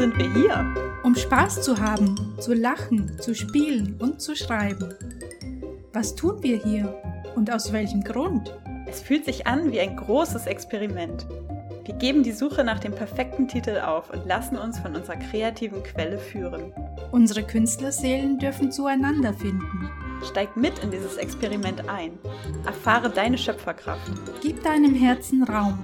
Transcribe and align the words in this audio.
Sind 0.00 0.16
wir 0.16 0.32
hier? 0.32 0.74
Um 1.02 1.14
Spaß 1.14 1.60
zu 1.60 1.78
haben, 1.78 2.16
zu 2.38 2.54
lachen, 2.54 3.20
zu 3.20 3.34
spielen 3.34 3.96
und 3.98 4.18
zu 4.18 4.34
schreiben. 4.34 4.94
Was 5.92 6.14
tun 6.14 6.42
wir 6.42 6.56
hier 6.56 6.94
und 7.36 7.52
aus 7.52 7.70
welchem 7.70 8.02
Grund? 8.02 8.58
Es 8.88 9.02
fühlt 9.02 9.26
sich 9.26 9.46
an 9.46 9.70
wie 9.70 9.78
ein 9.78 9.96
großes 9.96 10.46
Experiment. 10.46 11.26
Wir 11.84 11.94
geben 11.96 12.22
die 12.22 12.32
Suche 12.32 12.64
nach 12.64 12.78
dem 12.78 12.94
perfekten 12.94 13.46
Titel 13.46 13.78
auf 13.78 14.08
und 14.08 14.26
lassen 14.26 14.56
uns 14.56 14.78
von 14.78 14.96
unserer 14.96 15.16
kreativen 15.16 15.82
Quelle 15.82 16.16
führen. 16.16 16.72
Unsere 17.12 17.42
Künstlerseelen 17.42 18.38
dürfen 18.38 18.72
zueinander 18.72 19.34
finden. 19.34 19.90
Steig 20.24 20.56
mit 20.56 20.78
in 20.80 20.90
dieses 20.90 21.16
Experiment 21.16 21.88
ein. 21.88 22.18
Erfahre 22.66 23.10
deine 23.10 23.38
Schöpferkraft. 23.38 24.10
Gib 24.42 24.62
deinem 24.62 24.94
Herzen 24.94 25.42
Raum 25.44 25.78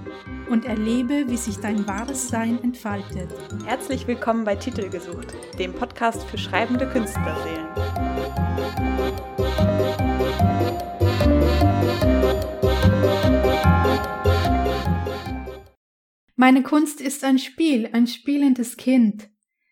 und 0.49 0.65
erlebe, 0.65 1.25
wie 1.27 1.37
sich 1.37 1.57
dein 1.57 1.87
wahres 1.87 2.27
Sein 2.27 2.61
entfaltet. 2.63 3.29
Herzlich 3.65 4.07
willkommen 4.07 4.43
bei 4.43 4.55
Titel 4.55 4.89
gesucht, 4.89 5.33
dem 5.57 5.73
Podcast 5.73 6.23
für 6.25 6.37
schreibende 6.37 6.87
Künstlerseelen. 6.87 7.67
Meine 16.35 16.61
Kunst 16.61 17.01
ist 17.01 17.23
ein 17.23 17.39
Spiel, 17.39 17.89
ein 17.93 18.05
spielendes 18.05 18.77
Kind, 18.77 19.29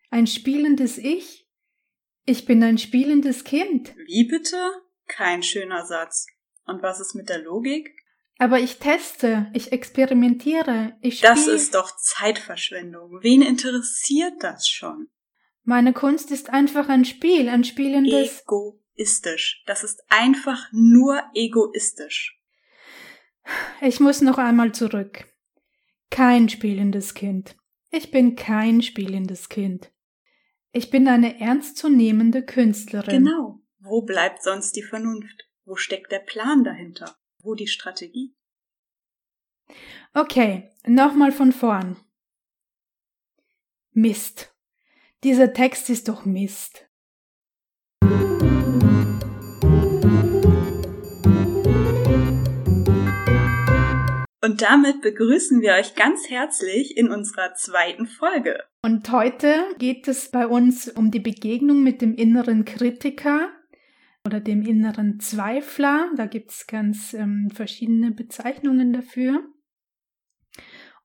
ein 0.10 0.26
spielendes 0.26 0.98
Ich. 0.98 1.45
Ich 2.26 2.46
bin 2.46 2.64
ein 2.64 2.78
spielendes 2.78 3.44
Kind. 3.44 3.96
Wie 4.08 4.26
bitte? 4.28 4.58
Kein 5.08 5.44
schöner 5.44 5.86
Satz. 5.86 6.26
Und 6.66 6.82
was 6.82 7.00
ist 7.00 7.14
mit 7.14 7.30
der 7.30 7.40
Logik? 7.44 7.92
Aber 8.38 8.60
ich 8.60 8.80
teste, 8.80 9.50
ich 9.54 9.72
experimentiere, 9.72 10.98
ich 11.02 11.22
Das 11.22 11.42
spiel- 11.44 11.54
ist 11.54 11.76
doch 11.76 11.96
Zeitverschwendung. 11.96 13.20
Wen 13.22 13.42
interessiert 13.42 14.34
das 14.42 14.68
schon? 14.68 15.08
Meine 15.64 15.94
Kunst 15.94 16.32
ist 16.32 16.50
einfach 16.50 16.90
ein 16.90 17.06
Spiel, 17.06 17.48
ein 17.48 17.64
spielendes. 17.64 18.42
Egoistisch. 18.42 19.64
Das 19.68 19.84
ist 19.84 20.04
einfach 20.10 20.68
nur 20.72 21.22
egoistisch. 21.34 22.40
Ich 23.82 24.00
muss 24.00 24.22
noch 24.22 24.38
einmal 24.40 24.74
zurück. 24.74 25.26
Kein 26.10 26.50
spielendes 26.50 27.14
Kind. 27.14 27.56
Ich 27.92 28.12
bin 28.12 28.36
kein 28.36 28.82
spielendes 28.82 29.50
Kind. 29.50 29.92
Ich 30.76 30.90
bin 30.90 31.08
eine 31.08 31.40
ernstzunehmende 31.40 32.44
Künstlerin. 32.44 33.24
Genau. 33.24 33.62
Wo 33.80 34.02
bleibt 34.02 34.44
sonst 34.44 34.76
die 34.76 34.84
Vernunft? 34.84 35.50
Wo 35.64 35.78
steckt 35.78 36.12
der 36.12 36.20
Plan 36.20 36.66
dahinter? 36.66 37.16
Wo 37.42 37.56
die 37.56 37.68
Strategie? 37.68 38.36
Okay, 40.14 40.70
nochmal 40.86 41.32
von 41.32 41.54
vorn. 41.54 41.96
Mist. 43.92 44.54
Dieser 45.24 45.54
Text 45.54 45.90
ist 45.90 46.10
doch 46.10 46.26
Mist. 46.26 46.90
Und 54.46 54.62
damit 54.62 55.02
begrüßen 55.02 55.60
wir 55.62 55.74
euch 55.74 55.96
ganz 55.96 56.30
herzlich 56.30 56.96
in 56.98 57.10
unserer 57.10 57.56
zweiten 57.56 58.06
Folge. 58.06 58.64
Und 58.84 59.12
heute 59.12 59.56
geht 59.80 60.08
es 60.08 60.30
bei 60.30 60.46
uns 60.46 60.88
um 60.88 61.10
die 61.10 61.20
Begegnung 61.20 61.82
mit 61.82 62.00
dem 62.00 62.14
inneren 62.14 62.64
Kritiker 62.64 63.50
oder 64.24 64.40
dem 64.40 64.62
inneren 64.62 65.20
Zweifler. 65.20 66.12
Da 66.16 66.28
gibt 66.28 66.52
es 66.52 66.68
ganz 66.68 67.16
ähm, 67.16 67.50
verschiedene 67.52 68.12
Bezeichnungen 68.12 68.94
dafür. 68.94 69.44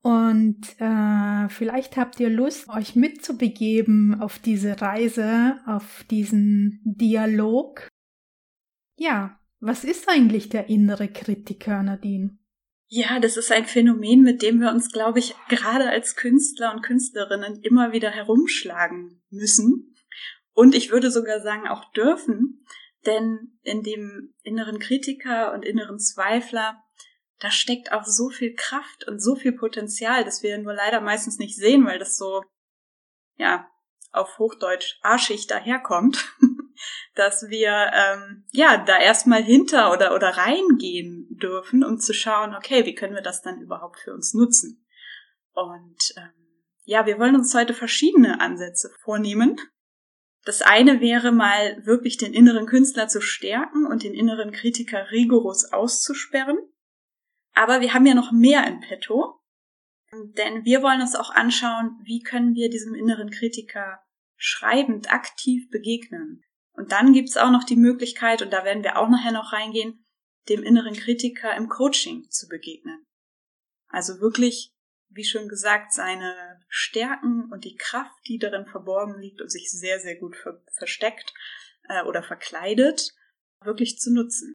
Und 0.02 0.78
äh, 0.78 1.48
vielleicht 1.48 1.96
habt 1.96 2.20
ihr 2.20 2.28
Lust, 2.28 2.68
euch 2.68 2.94
mitzubegeben 2.94 4.20
auf 4.20 4.38
diese 4.38 4.82
Reise, 4.82 5.60
auf 5.64 6.04
diesen 6.10 6.82
Dialog. 6.84 7.88
Ja, 8.98 9.40
was 9.60 9.84
ist 9.84 10.10
eigentlich 10.10 10.50
der 10.50 10.68
innere 10.68 11.08
Kritiker, 11.08 11.82
Nadine? 11.82 12.36
Ja, 12.92 13.20
das 13.20 13.36
ist 13.36 13.52
ein 13.52 13.66
Phänomen, 13.66 14.22
mit 14.22 14.42
dem 14.42 14.60
wir 14.60 14.70
uns, 14.70 14.90
glaube 14.90 15.20
ich, 15.20 15.36
gerade 15.48 15.88
als 15.88 16.16
Künstler 16.16 16.74
und 16.74 16.82
Künstlerinnen 16.82 17.62
immer 17.62 17.92
wieder 17.92 18.10
herumschlagen 18.10 19.22
müssen. 19.30 19.94
Und 20.54 20.74
ich 20.74 20.90
würde 20.90 21.12
sogar 21.12 21.40
sagen, 21.40 21.68
auch 21.68 21.92
dürfen. 21.92 22.66
Denn 23.06 23.60
in 23.62 23.84
dem 23.84 24.34
inneren 24.42 24.80
Kritiker 24.80 25.52
und 25.52 25.64
inneren 25.64 26.00
Zweifler, 26.00 26.82
da 27.38 27.52
steckt 27.52 27.92
auch 27.92 28.04
so 28.04 28.28
viel 28.28 28.56
Kraft 28.56 29.06
und 29.06 29.22
so 29.22 29.36
viel 29.36 29.52
Potenzial, 29.52 30.24
das 30.24 30.42
wir 30.42 30.58
nur 30.58 30.74
leider 30.74 31.00
meistens 31.00 31.38
nicht 31.38 31.56
sehen, 31.56 31.86
weil 31.86 32.00
das 32.00 32.16
so, 32.16 32.42
ja, 33.36 33.70
auf 34.10 34.36
Hochdeutsch 34.38 34.98
arschig 35.02 35.46
daherkommt, 35.46 36.28
dass 37.14 37.48
wir 37.48 37.90
ähm, 37.92 38.44
ja 38.52 38.78
da 38.78 38.98
erstmal 38.98 39.42
hinter 39.42 39.92
oder 39.92 40.14
oder 40.14 40.36
reingehen 40.36 41.26
dürfen, 41.30 41.84
um 41.84 41.98
zu 41.98 42.12
schauen, 42.12 42.54
okay, 42.54 42.86
wie 42.86 42.94
können 42.94 43.14
wir 43.14 43.22
das 43.22 43.42
dann 43.42 43.60
überhaupt 43.60 44.00
für 44.00 44.12
uns 44.12 44.34
nutzen? 44.34 44.86
Und 45.52 46.14
ähm, 46.16 46.32
ja, 46.84 47.06
wir 47.06 47.18
wollen 47.18 47.36
uns 47.36 47.54
heute 47.54 47.74
verschiedene 47.74 48.40
Ansätze 48.40 48.90
vornehmen. 49.02 49.56
Das 50.44 50.62
eine 50.62 51.00
wäre 51.00 51.32
mal 51.32 51.84
wirklich 51.84 52.16
den 52.16 52.32
inneren 52.32 52.66
Künstler 52.66 53.08
zu 53.08 53.20
stärken 53.20 53.86
und 53.86 54.02
den 54.02 54.14
inneren 54.14 54.52
Kritiker 54.52 55.10
rigoros 55.10 55.72
auszusperren. 55.72 56.58
Aber 57.52 57.80
wir 57.80 57.92
haben 57.92 58.06
ja 58.06 58.14
noch 58.14 58.32
mehr 58.32 58.66
in 58.66 58.80
petto, 58.80 59.40
denn 60.12 60.64
wir 60.64 60.82
wollen 60.82 61.02
uns 61.02 61.14
auch 61.14 61.30
anschauen, 61.30 62.00
wie 62.04 62.22
können 62.22 62.54
wir 62.54 62.70
diesem 62.70 62.94
inneren 62.94 63.30
Kritiker 63.30 64.00
schreibend 64.36 65.12
aktiv 65.12 65.68
begegnen. 65.70 66.42
Und 66.80 66.92
dann 66.92 67.12
gibt's 67.12 67.36
auch 67.36 67.50
noch 67.50 67.64
die 67.64 67.76
Möglichkeit, 67.76 68.40
und 68.40 68.54
da 68.54 68.64
werden 68.64 68.82
wir 68.82 68.96
auch 68.96 69.10
nachher 69.10 69.32
noch 69.32 69.52
reingehen, 69.52 70.02
dem 70.48 70.62
inneren 70.62 70.94
Kritiker 70.94 71.54
im 71.54 71.68
Coaching 71.68 72.30
zu 72.30 72.48
begegnen. 72.48 73.04
Also 73.88 74.18
wirklich, 74.22 74.72
wie 75.10 75.24
schon 75.24 75.46
gesagt, 75.46 75.92
seine 75.92 76.58
Stärken 76.68 77.52
und 77.52 77.66
die 77.66 77.76
Kraft, 77.76 78.16
die 78.28 78.38
darin 78.38 78.64
verborgen 78.64 79.20
liegt 79.20 79.42
und 79.42 79.50
sich 79.50 79.70
sehr, 79.70 80.00
sehr 80.00 80.16
gut 80.16 80.34
ver 80.36 80.62
versteckt 80.78 81.34
äh, 81.90 82.02
oder 82.04 82.22
verkleidet, 82.22 83.10
wirklich 83.62 83.98
zu 83.98 84.10
nutzen. 84.10 84.54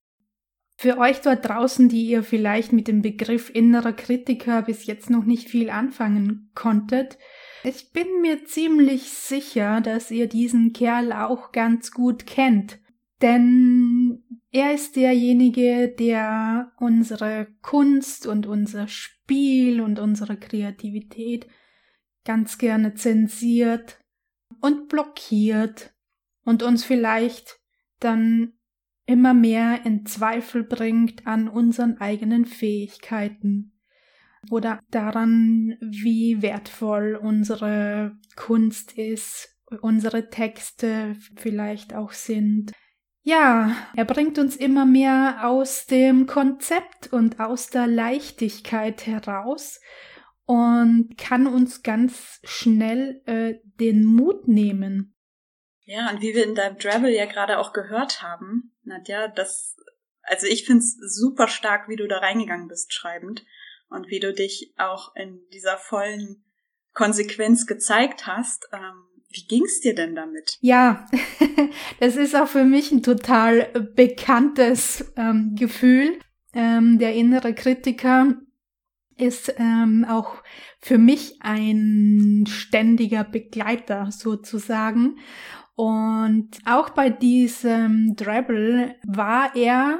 Für 0.78 0.98
euch 0.98 1.22
dort 1.22 1.48
draußen, 1.48 1.88
die 1.88 2.06
ihr 2.06 2.22
vielleicht 2.22 2.74
mit 2.74 2.88
dem 2.88 3.02
Begriff 3.02 3.50
innerer 3.54 3.94
Kritiker 3.94 4.64
bis 4.64 4.86
jetzt 4.86 5.10
noch 5.10 5.24
nicht 5.24 5.50
viel 5.50 5.70
anfangen 5.70 6.52
konntet, 6.54 7.18
ich 7.64 7.92
bin 7.92 8.22
mir 8.22 8.46
ziemlich 8.46 9.10
sicher, 9.10 9.82
dass 9.82 10.12
ihr 10.12 10.28
diesen 10.28 10.74
Kerl 10.74 11.14
auch 11.14 11.52
ganz 11.52 11.92
gut 11.92 12.28
kennt. 12.28 12.80
Denn 13.22 14.24
er 14.52 14.74
ist 14.74 14.96
derjenige, 14.96 15.88
der 15.88 16.74
unsere 16.78 17.48
Kunst 17.62 18.28
und 18.28 18.46
unser 18.46 18.88
Spiel 18.88 19.82
und 19.82 20.00
unsere 20.00 20.38
Kreativität 20.38 21.48
ganz 22.26 22.58
gerne 22.58 22.94
zensiert 22.94 24.00
und 24.62 24.90
blockiert 24.90 25.96
und 26.44 26.62
uns 26.62 26.84
vielleicht 26.84 27.60
dann 28.00 28.54
immer 29.06 29.34
mehr 29.34 29.86
in 29.86 30.06
Zweifel 30.06 30.64
bringt 30.64 31.28
an 31.28 31.48
unseren 31.48 32.00
eigenen 32.00 32.46
Fähigkeiten 32.46 33.74
oder 34.52 34.80
daran, 34.92 35.78
wie 35.82 36.42
wertvoll 36.42 37.20
unsere 37.22 38.18
Kunst 38.36 38.94
ist, 38.94 39.58
unsere 39.82 40.30
Texte 40.30 41.16
vielleicht 41.36 41.94
auch 41.94 42.12
sind. 42.12 42.72
Ja, 43.22 43.76
er 43.96 44.06
bringt 44.06 44.38
uns 44.38 44.56
immer 44.56 44.86
mehr 44.86 45.40
aus 45.48 45.88
dem 45.88 46.28
Konzept 46.28 47.12
und 47.12 47.40
aus 47.40 47.70
der 47.70 47.88
Leichtigkeit 47.88 49.08
heraus 49.08 49.82
und 50.46 51.18
kann 51.18 51.48
uns 51.48 51.82
ganz 51.82 52.40
schnell 52.44 53.24
äh, 53.26 53.56
den 53.80 54.06
Mut 54.06 54.48
nehmen, 54.48 55.16
Ja, 55.86 56.10
und 56.10 56.22
wie 56.22 56.34
wir 56.34 56.44
in 56.44 56.56
deinem 56.56 56.78
Travel 56.78 57.12
ja 57.12 57.26
gerade 57.26 57.60
auch 57.60 57.74
gehört 57.74 58.22
haben, 58.22 58.75
Nadja, 58.86 59.28
das, 59.28 59.76
also 60.22 60.48
ich 60.48 60.66
find's 60.66 60.98
super 61.00 61.48
stark, 61.48 61.90
wie 61.90 61.96
du 61.96 62.08
da 62.08 62.20
reingegangen 62.20 62.68
bist, 62.68 62.94
schreibend. 62.94 63.46
Und 63.88 64.08
wie 64.08 64.20
du 64.20 64.34
dich 64.34 64.74
auch 64.78 65.16
in 65.16 65.40
dieser 65.54 65.78
vollen 65.78 66.44
Konsequenz 66.94 67.68
gezeigt 67.68 68.26
hast. 68.26 68.68
Ähm, 68.74 69.04
wie 69.30 69.46
ging's 69.46 69.82
dir 69.82 69.94
denn 69.94 70.16
damit? 70.16 70.58
Ja, 70.62 71.08
das 72.00 72.16
ist 72.16 72.36
auch 72.36 72.48
für 72.48 72.64
mich 72.64 72.92
ein 72.92 73.04
total 73.04 73.66
bekanntes 73.96 75.14
ähm, 75.18 75.56
Gefühl. 75.56 76.18
Ähm, 76.54 76.98
der 76.98 77.14
innere 77.14 77.54
Kritiker 77.54 78.36
ist 79.18 79.54
ähm, 79.58 80.06
auch 80.10 80.42
für 80.82 80.98
mich 80.98 81.38
ein 81.42 82.46
ständiger 82.48 83.24
Begleiter 83.24 84.10
sozusagen. 84.12 85.18
Und 85.76 86.52
auch 86.66 86.90
bei 86.90 87.10
diesem 87.10 88.16
Drabble 88.16 88.96
war 89.06 89.56
er 89.56 90.00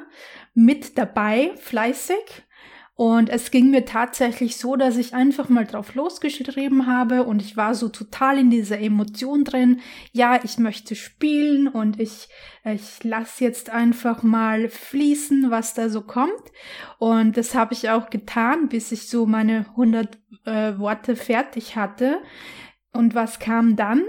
mit 0.54 0.98
dabei, 0.98 1.52
fleißig. 1.58 2.46
Und 2.98 3.30
es 3.30 3.52
ging 3.52 3.72
mir 3.72 3.84
tatsächlich 3.84 4.56
so, 4.56 4.78
dass 4.78 4.96
ich 4.96 5.14
einfach 5.14 5.50
mal 5.50 5.66
drauf 5.66 5.96
losgeschrieben 5.96 6.88
habe 6.88 7.24
und 7.24 7.42
ich 7.42 7.58
war 7.58 7.76
so 7.76 7.90
total 7.90 8.40
in 8.40 8.50
dieser 8.50 8.80
Emotion 8.80 9.44
drin. 9.44 9.82
Ja, 10.14 10.40
ich 10.46 10.58
möchte 10.60 10.96
spielen 10.96 11.68
und 11.68 12.00
ich, 12.00 12.30
ich 12.64 13.04
lasse 13.04 13.44
jetzt 13.44 13.70
einfach 13.70 14.24
mal 14.24 14.70
fließen, 14.70 15.52
was 15.52 15.74
da 15.74 15.90
so 15.90 16.04
kommt. 16.04 16.54
Und 16.98 17.36
das 17.36 17.54
habe 17.54 17.74
ich 17.74 17.90
auch 17.90 18.10
getan, 18.10 18.70
bis 18.70 18.94
ich 18.94 19.10
so 19.10 19.26
meine 19.26 19.66
100 19.72 20.18
äh, 20.46 20.80
Worte 20.80 21.18
fertig 21.18 21.76
hatte. 21.76 22.22
Und 22.94 23.14
was 23.14 23.40
kam 23.40 23.76
dann? 23.76 24.04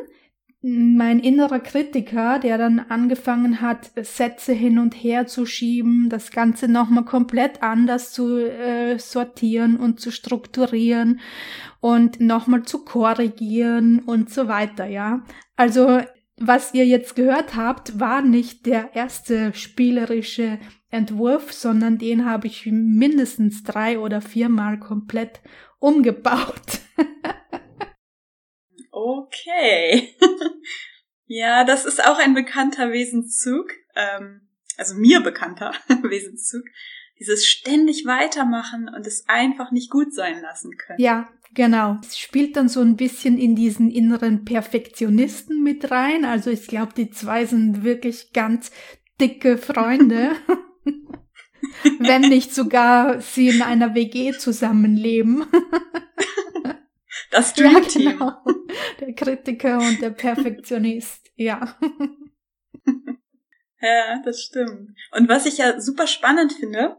Mein 0.69 1.21
innerer 1.21 1.61
Kritiker, 1.61 2.41
der 2.41 2.59
dann 2.59 2.81
angefangen 2.81 3.61
hat, 3.61 3.93
Sätze 4.03 4.53
hin 4.53 4.81
und 4.81 4.95
her 4.95 5.29
zu 5.29 5.47
schieben, 5.47 6.09
das 6.09 6.33
Ganze 6.33 6.67
nochmal 6.67 7.05
komplett 7.05 7.63
anders 7.63 8.13
zu 8.13 8.39
äh, 8.39 8.99
sortieren 8.99 9.77
und 9.77 10.01
zu 10.01 10.11
strukturieren 10.11 11.21
und 11.81 12.21
nochmal 12.21 12.65
zu 12.65 12.85
korrigieren 12.85 14.01
und 14.01 14.31
so 14.31 14.49
weiter, 14.49 14.87
ja. 14.87 15.23
Also, 15.55 16.01
was 16.37 16.75
ihr 16.75 16.85
jetzt 16.85 17.15
gehört 17.15 17.55
habt, 17.55 18.01
war 18.01 18.21
nicht 18.21 18.67
der 18.67 18.97
erste 18.97 19.55
spielerische 19.55 20.59
Entwurf, 20.91 21.53
sondern 21.53 21.99
den 21.99 22.25
habe 22.25 22.49
ich 22.49 22.67
mindestens 22.67 23.63
drei 23.63 24.01
oder 24.01 24.21
viermal 24.21 24.81
komplett 24.81 25.41
umgebaut. 25.79 26.81
Okay. 28.97 30.17
ja, 31.27 31.65
das 31.65 31.85
ist 31.85 32.03
auch 32.03 32.19
ein 32.19 32.33
bekannter 32.33 32.93
Wesenszug, 32.93 33.71
ähm, 33.95 34.49
also 34.79 34.95
mir 34.95 35.21
bekannter 35.21 35.75
Wesenszug. 36.03 36.63
Dieses 37.21 37.47
ständig 37.47 38.07
weitermachen 38.07 38.89
und 38.89 39.07
es 39.07 39.29
einfach 39.29 39.71
nicht 39.71 39.91
gut 39.91 40.15
sein 40.15 40.41
lassen 40.41 40.79
können. 40.79 40.99
Ja, 40.99 41.29
genau. 41.53 41.99
Es 42.01 42.19
spielt 42.19 42.57
dann 42.57 42.71
so 42.71 42.81
ein 42.81 42.97
bisschen 42.97 43.37
in 43.37 43.55
diesen 43.55 43.91
inneren 43.91 44.47
Perfektionisten 44.47 45.63
mit 45.63 45.91
rein. 45.91 46.25
Also 46.25 46.49
ich 46.49 46.67
glaube, 46.67 46.95
die 46.97 47.11
zwei 47.11 47.45
sind 47.45 47.85
wirklich 47.85 48.33
ganz 48.33 48.71
dicke 49.21 49.59
Freunde. 49.59 50.33
Wenn 51.99 52.23
nicht 52.23 52.55
sogar 52.55 53.21
sie 53.21 53.49
in 53.49 53.61
einer 53.61 53.95
WG 53.95 54.33
zusammenleben. 54.33 55.45
Das 57.31 57.55
Dreamteam. 57.55 58.03
Ja, 58.03 58.13
genau. 58.13 58.33
Der 59.01 59.15
Kritiker 59.15 59.79
und 59.79 60.01
der 60.01 60.11
Perfektionist, 60.11 61.31
ja. 61.37 61.77
Ja, 63.81 64.23
das 64.25 64.43
stimmt. 64.43 64.97
Und 65.13 65.29
was 65.29 65.47
ich 65.47 65.59
ja 65.59 65.81
super 65.81 66.07
spannend 66.07 66.53
finde, 66.53 66.97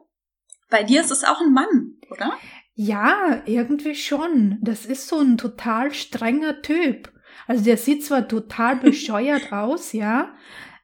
bei 0.69 0.83
dir 0.83 1.01
ist 1.01 1.11
es 1.11 1.23
auch 1.23 1.41
ein 1.41 1.53
Mann, 1.53 1.97
oder? 2.11 2.33
Ja, 2.73 3.41
irgendwie 3.45 3.95
schon. 3.95 4.59
Das 4.61 4.85
ist 4.85 5.07
so 5.07 5.19
ein 5.19 5.37
total 5.37 5.93
strenger 5.93 6.61
Typ. 6.61 7.11
Also 7.47 7.63
der 7.63 7.77
sieht 7.77 8.05
zwar 8.05 8.27
total 8.27 8.75
bescheuert 8.77 9.51
aus, 9.51 9.93
ja, 9.93 10.35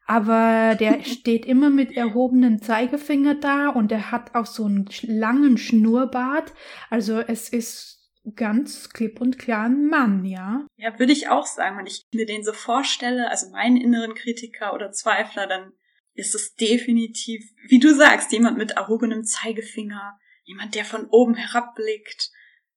aber 0.06 0.76
der 0.76 1.04
steht 1.04 1.46
immer 1.46 1.70
mit 1.70 1.96
erhobenem 1.96 2.62
Zeigefinger 2.62 3.36
da 3.36 3.70
und 3.70 3.92
er 3.92 4.12
hat 4.12 4.36
auch 4.36 4.46
so 4.46 4.66
einen 4.66 4.90
langen 5.04 5.58
Schnurrbart. 5.58 6.54
Also 6.90 7.20
es 7.20 7.50
ist 7.50 8.03
ganz 8.36 8.90
klipp 8.90 9.20
und 9.20 9.38
klar 9.38 9.66
ein 9.66 9.88
Mann, 9.88 10.26
ja? 10.26 10.66
Ja, 10.78 10.98
würde 10.98 11.14
ich 11.14 11.30
auch 11.30 11.46
sagen. 11.46 11.78
Wenn 11.78 11.88
ich 11.88 12.06
mir 12.14 12.26
den 12.26 12.44
so 12.44 12.54
vorstelle, 12.54 13.30
also 13.30 13.50
meinen 13.50 13.78
inneren 13.78 14.16
Kritiker 14.16 14.74
oder 14.74 14.92
Zweifler, 14.92 15.48
dann 15.48 15.74
ist 16.14 16.36
es 16.36 16.56
definitiv, 16.56 17.44
wie 17.68 17.80
du 17.80 17.94
sagst, 17.94 18.32
jemand 18.32 18.58
mit 18.58 18.72
erhobenem 18.72 19.24
Zeigefinger, 19.24 20.18
jemand, 20.44 20.76
der 20.76 20.86
von 20.86 21.08
oben 21.08 21.36
herabblickt, 21.36 22.32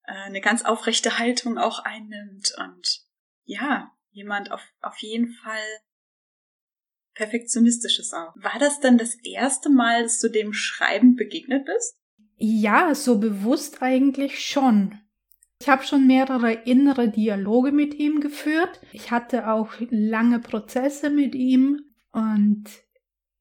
äh, 0.05 0.13
eine 0.13 0.41
ganz 0.41 0.65
aufrechte 0.65 1.19
Haltung 1.19 1.59
auch 1.59 1.81
einnimmt 1.81 2.53
und 2.59 3.03
ja, 3.45 3.93
jemand 4.11 4.51
auf, 4.51 4.63
auf 4.81 4.97
jeden 4.99 5.29
Fall 5.29 5.65
perfektionistisches 7.15 8.13
auch. 8.13 8.35
War 8.37 8.59
das 8.59 8.81
dann 8.81 8.99
das 8.99 9.15
erste 9.23 9.71
Mal, 9.71 10.03
dass 10.03 10.19
du 10.19 10.29
dem 10.29 10.53
Schreiben 10.53 11.17
begegnet 11.17 11.65
bist? 11.65 11.97
Ja, 12.37 12.95
so 12.95 13.19
bewusst 13.19 13.83
eigentlich 13.83 14.45
schon. 14.45 15.01
Ich 15.61 15.69
habe 15.69 15.85
schon 15.85 16.07
mehrere 16.07 16.53
innere 16.53 17.09
Dialoge 17.09 17.73
mit 17.73 17.95
ihm 17.95 18.21
geführt. 18.21 18.81
Ich 18.93 19.11
hatte 19.11 19.51
auch 19.51 19.73
lange 19.91 20.39
Prozesse 20.39 21.11
mit 21.11 21.35
ihm 21.35 21.81
und 22.13 22.65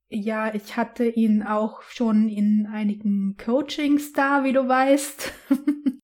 ja, 0.07 0.53
ich 0.53 0.77
hatte 0.77 1.05
ihn 1.05 1.43
auch 1.43 1.81
schon 1.81 2.29
in 2.29 2.67
einigen 2.71 3.35
Coachings 3.37 4.13
da, 4.13 4.43
wie 4.43 4.53
du 4.53 4.67
weißt. 4.67 5.31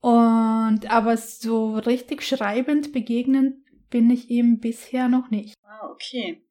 und 0.00 0.90
aber 0.90 1.16
so 1.16 1.76
richtig 1.76 2.22
schreibend 2.22 2.92
begegnen 2.92 3.64
bin 3.90 4.10
ich 4.10 4.30
ihm 4.30 4.60
bisher 4.60 5.08
noch 5.08 5.30
nicht. 5.30 5.54
Ah, 5.62 5.88
okay. 5.90 6.42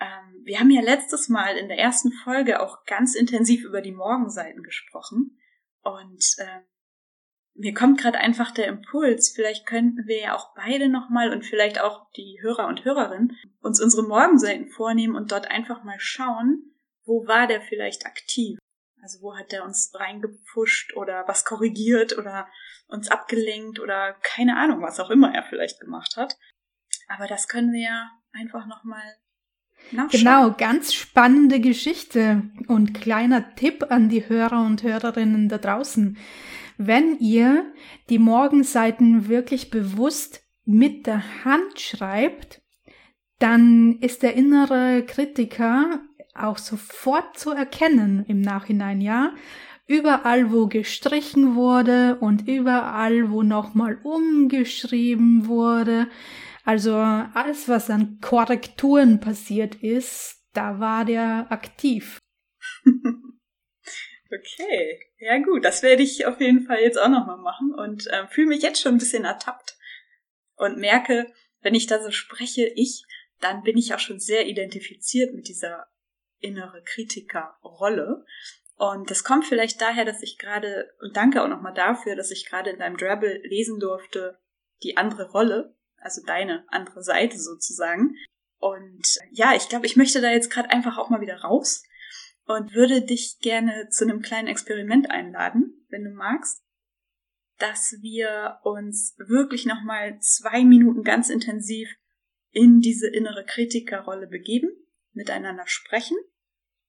Ähm, 0.00 0.42
wir 0.44 0.58
haben 0.58 0.70
ja 0.70 0.80
letztes 0.80 1.28
Mal 1.28 1.56
in 1.56 1.68
der 1.68 1.78
ersten 1.78 2.12
Folge 2.24 2.60
auch 2.60 2.84
ganz 2.84 3.14
intensiv 3.14 3.64
über 3.64 3.80
die 3.80 3.92
Morgenseiten 3.92 4.62
gesprochen. 4.62 5.38
Und 5.82 6.24
äh, 6.38 6.60
mir 7.54 7.74
kommt 7.74 8.00
gerade 8.00 8.18
einfach 8.18 8.50
der 8.50 8.66
Impuls, 8.66 9.30
vielleicht 9.30 9.66
könnten 9.66 10.06
wir 10.06 10.20
ja 10.20 10.34
auch 10.34 10.54
beide 10.54 10.88
nochmal 10.88 11.30
und 11.32 11.44
vielleicht 11.44 11.80
auch 11.80 12.10
die 12.12 12.38
Hörer 12.40 12.66
und 12.66 12.84
Hörerinnen 12.84 13.36
uns 13.60 13.80
unsere 13.80 14.06
Morgenseiten 14.06 14.68
vornehmen 14.68 15.16
und 15.16 15.32
dort 15.32 15.50
einfach 15.50 15.84
mal 15.84 15.98
schauen, 15.98 16.74
wo 17.04 17.26
war 17.26 17.46
der 17.46 17.60
vielleicht 17.60 18.06
aktiv? 18.06 18.58
Also 19.02 19.20
wo 19.20 19.36
hat 19.36 19.50
der 19.52 19.64
uns 19.64 19.92
reingepusht 19.94 20.94
oder 20.96 21.24
was 21.26 21.44
korrigiert 21.44 22.16
oder 22.16 22.46
uns 22.86 23.10
abgelenkt 23.10 23.80
oder 23.80 24.14
keine 24.22 24.56
Ahnung, 24.56 24.80
was 24.80 25.00
auch 25.00 25.10
immer 25.10 25.34
er 25.34 25.42
vielleicht 25.42 25.80
gemacht 25.80 26.16
hat. 26.16 26.36
Aber 27.08 27.26
das 27.26 27.48
können 27.48 27.72
wir 27.72 27.82
ja 27.82 28.10
einfach 28.32 28.66
nochmal 28.66 29.02
nachschauen. 29.90 30.08
Genau, 30.10 30.50
ganz 30.52 30.94
spannende 30.94 31.60
Geschichte 31.60 32.42
und 32.68 32.94
kleiner 32.94 33.54
Tipp 33.56 33.86
an 33.90 34.08
die 34.08 34.28
Hörer 34.28 34.64
und 34.64 34.82
Hörerinnen 34.84 35.48
da 35.48 35.58
draußen 35.58 36.16
wenn 36.78 37.18
ihr 37.18 37.72
die 38.08 38.18
Morgenseiten 38.18 39.28
wirklich 39.28 39.70
bewusst 39.70 40.42
mit 40.64 41.06
der 41.06 41.44
Hand 41.44 41.80
schreibt, 41.80 42.62
dann 43.38 43.98
ist 44.00 44.22
der 44.22 44.34
innere 44.34 45.04
Kritiker 45.04 46.00
auch 46.34 46.58
sofort 46.58 47.38
zu 47.38 47.50
erkennen 47.50 48.24
im 48.26 48.40
Nachhinein, 48.40 49.00
ja. 49.00 49.34
Überall, 49.88 50.52
wo 50.52 50.68
gestrichen 50.68 51.56
wurde 51.56 52.16
und 52.20 52.48
überall, 52.48 53.30
wo 53.30 53.42
nochmal 53.42 53.98
umgeschrieben 54.04 55.48
wurde. 55.48 56.08
Also 56.64 56.94
alles, 56.94 57.68
was 57.68 57.90
an 57.90 58.18
Korrekturen 58.20 59.20
passiert 59.20 59.74
ist, 59.74 60.46
da 60.52 60.78
war 60.78 61.04
der 61.04 61.50
aktiv. 61.50 62.18
Okay, 64.34 64.98
ja 65.18 65.36
gut, 65.38 65.62
das 65.62 65.82
werde 65.82 66.02
ich 66.02 66.24
auf 66.24 66.40
jeden 66.40 66.64
Fall 66.64 66.80
jetzt 66.80 66.98
auch 66.98 67.10
nochmal 67.10 67.36
machen 67.36 67.74
und 67.74 68.06
äh, 68.06 68.26
fühle 68.28 68.48
mich 68.48 68.62
jetzt 68.62 68.80
schon 68.80 68.94
ein 68.94 68.98
bisschen 68.98 69.24
ertappt 69.24 69.76
und 70.56 70.78
merke, 70.78 71.30
wenn 71.60 71.74
ich 71.74 71.86
da 71.86 72.02
so 72.02 72.10
spreche, 72.10 72.66
ich, 72.74 73.04
dann 73.40 73.62
bin 73.62 73.76
ich 73.76 73.92
auch 73.92 73.98
schon 73.98 74.20
sehr 74.20 74.46
identifiziert 74.46 75.34
mit 75.34 75.48
dieser 75.48 75.86
innere 76.38 76.82
Kritikerrolle. 76.82 78.24
Und 78.76 79.10
das 79.10 79.22
kommt 79.22 79.44
vielleicht 79.44 79.80
daher, 79.80 80.04
dass 80.04 80.22
ich 80.22 80.38
gerade, 80.38 80.92
und 81.00 81.16
danke 81.16 81.42
auch 81.42 81.48
nochmal 81.48 81.74
dafür, 81.74 82.16
dass 82.16 82.30
ich 82.30 82.48
gerade 82.48 82.70
in 82.70 82.78
deinem 82.78 82.96
Drabble 82.96 83.38
lesen 83.44 83.80
durfte, 83.80 84.38
die 84.82 84.96
andere 84.96 85.30
Rolle, 85.30 85.76
also 85.98 86.22
deine 86.24 86.64
andere 86.68 87.02
Seite 87.02 87.38
sozusagen. 87.38 88.16
Und 88.58 89.18
ja, 89.30 89.54
ich 89.54 89.68
glaube, 89.68 89.86
ich 89.86 89.96
möchte 89.96 90.20
da 90.20 90.30
jetzt 90.30 90.50
gerade 90.50 90.70
einfach 90.70 90.96
auch 90.96 91.10
mal 91.10 91.20
wieder 91.20 91.42
raus 91.42 91.84
und 92.46 92.74
würde 92.74 93.02
dich 93.02 93.38
gerne 93.40 93.88
zu 93.90 94.04
einem 94.04 94.20
kleinen 94.20 94.48
Experiment 94.48 95.10
einladen, 95.10 95.86
wenn 95.88 96.04
du 96.04 96.10
magst, 96.10 96.62
dass 97.58 97.96
wir 98.00 98.58
uns 98.64 99.14
wirklich 99.18 99.66
nochmal 99.66 100.18
zwei 100.20 100.64
Minuten 100.64 101.04
ganz 101.04 101.30
intensiv 101.30 101.88
in 102.50 102.80
diese 102.80 103.08
innere 103.08 103.44
Kritikerrolle 103.44 104.26
begeben, 104.26 104.68
miteinander 105.12 105.66
sprechen. 105.66 106.16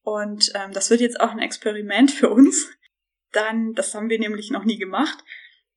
Und 0.01 0.51
ähm, 0.55 0.71
das 0.73 0.89
wird 0.89 1.01
jetzt 1.01 1.21
auch 1.21 1.31
ein 1.31 1.39
Experiment 1.39 2.11
für 2.11 2.29
uns. 2.29 2.69
Dann, 3.31 3.73
das 3.73 3.93
haben 3.93 4.09
wir 4.09 4.19
nämlich 4.19 4.51
noch 4.51 4.65
nie 4.65 4.77
gemacht. 4.77 5.23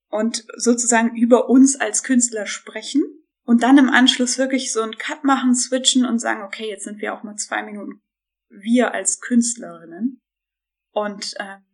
Und 0.09 0.45
sozusagen 0.57 1.17
über 1.17 1.49
uns 1.49 1.79
als 1.79 2.03
Künstler 2.03 2.47
sprechen 2.47 3.03
und 3.45 3.63
dann 3.63 3.79
im 3.79 3.91
Anschluss 3.91 4.39
wirklich 4.39 4.73
so 4.73 4.81
einen 4.81 4.99
Cut 4.99 5.25
machen, 5.25 5.55
switchen 5.55 6.07
und 6.07 6.19
sagen, 6.19 6.43
okay, 6.43 6.69
jetzt 6.69 6.85
sind 6.85 7.01
wir 7.01 7.15
auch 7.15 7.23
mal 7.23 7.37
zwei 7.37 7.63
Minuten 7.63 8.01
wir 8.49 8.93
als 8.95 9.21
Künstlerinnen. 9.21 10.21
Und 10.93 11.35
ähm, 11.39 11.65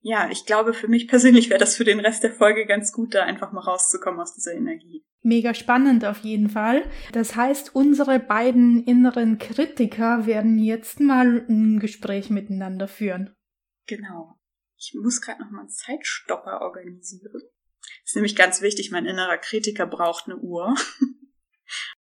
ja, 0.00 0.30
ich 0.30 0.46
glaube, 0.46 0.72
für 0.72 0.88
mich 0.88 1.08
persönlich 1.08 1.50
wäre 1.50 1.60
das 1.60 1.76
für 1.76 1.84
den 1.84 2.00
Rest 2.00 2.22
der 2.22 2.32
Folge 2.32 2.66
ganz 2.66 2.92
gut, 2.92 3.14
da 3.14 3.24
einfach 3.24 3.52
mal 3.52 3.60
rauszukommen 3.60 4.20
aus 4.20 4.34
dieser 4.34 4.54
Energie. 4.54 5.04
Mega 5.22 5.52
spannend 5.52 6.06
auf 6.06 6.18
jeden 6.20 6.48
Fall. 6.48 6.82
Das 7.12 7.36
heißt, 7.36 7.74
unsere 7.74 8.18
beiden 8.18 8.82
inneren 8.84 9.36
Kritiker 9.36 10.24
werden 10.24 10.58
jetzt 10.58 10.98
mal 10.98 11.44
ein 11.46 11.78
Gespräch 11.78 12.30
miteinander 12.30 12.88
führen. 12.88 13.34
Genau. 13.86 14.38
Ich 14.78 14.94
muss 14.98 15.20
gerade 15.20 15.42
noch 15.42 15.50
mal 15.50 15.60
einen 15.60 15.68
Zeitstopper 15.68 16.62
organisieren. 16.62 17.42
Ist 18.04 18.14
nämlich 18.14 18.34
ganz 18.34 18.62
wichtig, 18.62 18.90
mein 18.90 19.04
innerer 19.04 19.36
Kritiker 19.36 19.86
braucht 19.86 20.24
eine 20.26 20.38
Uhr. 20.38 20.74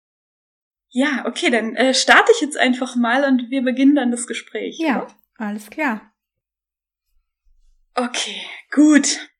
ja, 0.94 1.24
okay, 1.26 1.50
dann 1.50 1.74
äh, 1.74 1.94
starte 1.94 2.30
ich 2.34 2.42
jetzt 2.42 2.58
einfach 2.58 2.96
mal 2.96 3.24
und 3.24 3.50
wir 3.50 3.62
beginnen 3.62 3.94
dann 3.94 4.10
das 4.10 4.26
Gespräch. 4.26 4.78
Ja, 4.78 5.04
oder? 5.04 5.14
alles 5.36 5.70
klar. 5.70 6.12
Okay, 7.94 8.42
gut. 8.70 9.30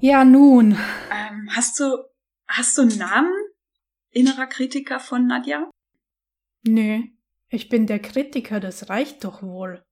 Ja, 0.00 0.24
nun. 0.24 0.78
Ähm, 1.12 1.50
hast 1.54 1.78
du, 1.78 2.04
hast 2.46 2.76
du 2.78 2.82
einen 2.82 2.98
Namen? 2.98 3.32
Innerer 4.10 4.46
Kritiker 4.46 4.98
von 4.98 5.26
Nadja? 5.26 5.70
Nö, 6.62 7.02
ich 7.50 7.68
bin 7.68 7.86
der 7.86 7.98
Kritiker, 7.98 8.60
das 8.60 8.88
reicht 8.88 9.24
doch 9.24 9.42
wohl. 9.42 9.84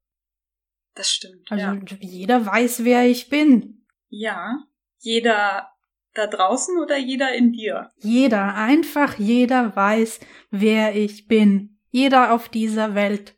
Das 0.94 1.10
stimmt. 1.10 1.52
Also 1.52 1.66
ja. 1.66 1.98
jeder 2.00 2.46
weiß, 2.46 2.84
wer 2.84 3.06
ich 3.06 3.28
bin. 3.28 3.86
Ja, 4.08 4.64
jeder 4.98 5.73
da 6.14 6.26
draußen 6.26 6.78
oder 6.78 6.96
jeder 6.96 7.34
in 7.34 7.52
dir? 7.52 7.90
Jeder, 7.98 8.54
einfach 8.54 9.18
jeder 9.18 9.74
weiß, 9.74 10.20
wer 10.50 10.96
ich 10.96 11.26
bin. 11.26 11.78
Jeder 11.90 12.32
auf 12.32 12.48
dieser 12.48 12.94
Welt. 12.94 13.36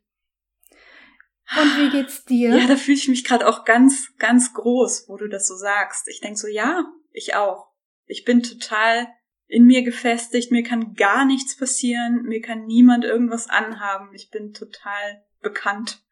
Und 1.54 1.76
wie 1.78 1.90
geht's 1.90 2.24
dir? 2.24 2.56
Ja, 2.56 2.66
da 2.66 2.76
fühle 2.76 2.96
ich 2.96 3.08
mich 3.08 3.24
gerade 3.24 3.46
auch 3.46 3.64
ganz, 3.64 4.14
ganz 4.18 4.52
groß, 4.52 5.08
wo 5.08 5.16
du 5.16 5.28
das 5.28 5.46
so 5.46 5.54
sagst. 5.54 6.08
Ich 6.08 6.20
denk 6.20 6.38
so, 6.38 6.48
ja, 6.48 6.84
ich 7.12 7.34
auch. 7.34 7.72
Ich 8.04 8.24
bin 8.24 8.42
total 8.42 9.08
in 9.46 9.64
mir 9.64 9.82
gefestigt, 9.82 10.50
mir 10.50 10.64
kann 10.64 10.94
gar 10.94 11.24
nichts 11.24 11.56
passieren, 11.56 12.22
mir 12.22 12.40
kann 12.40 12.66
niemand 12.66 13.04
irgendwas 13.04 13.48
anhaben. 13.48 14.12
Ich 14.12 14.30
bin 14.30 14.52
total 14.52 15.24
bekannt. 15.40 16.02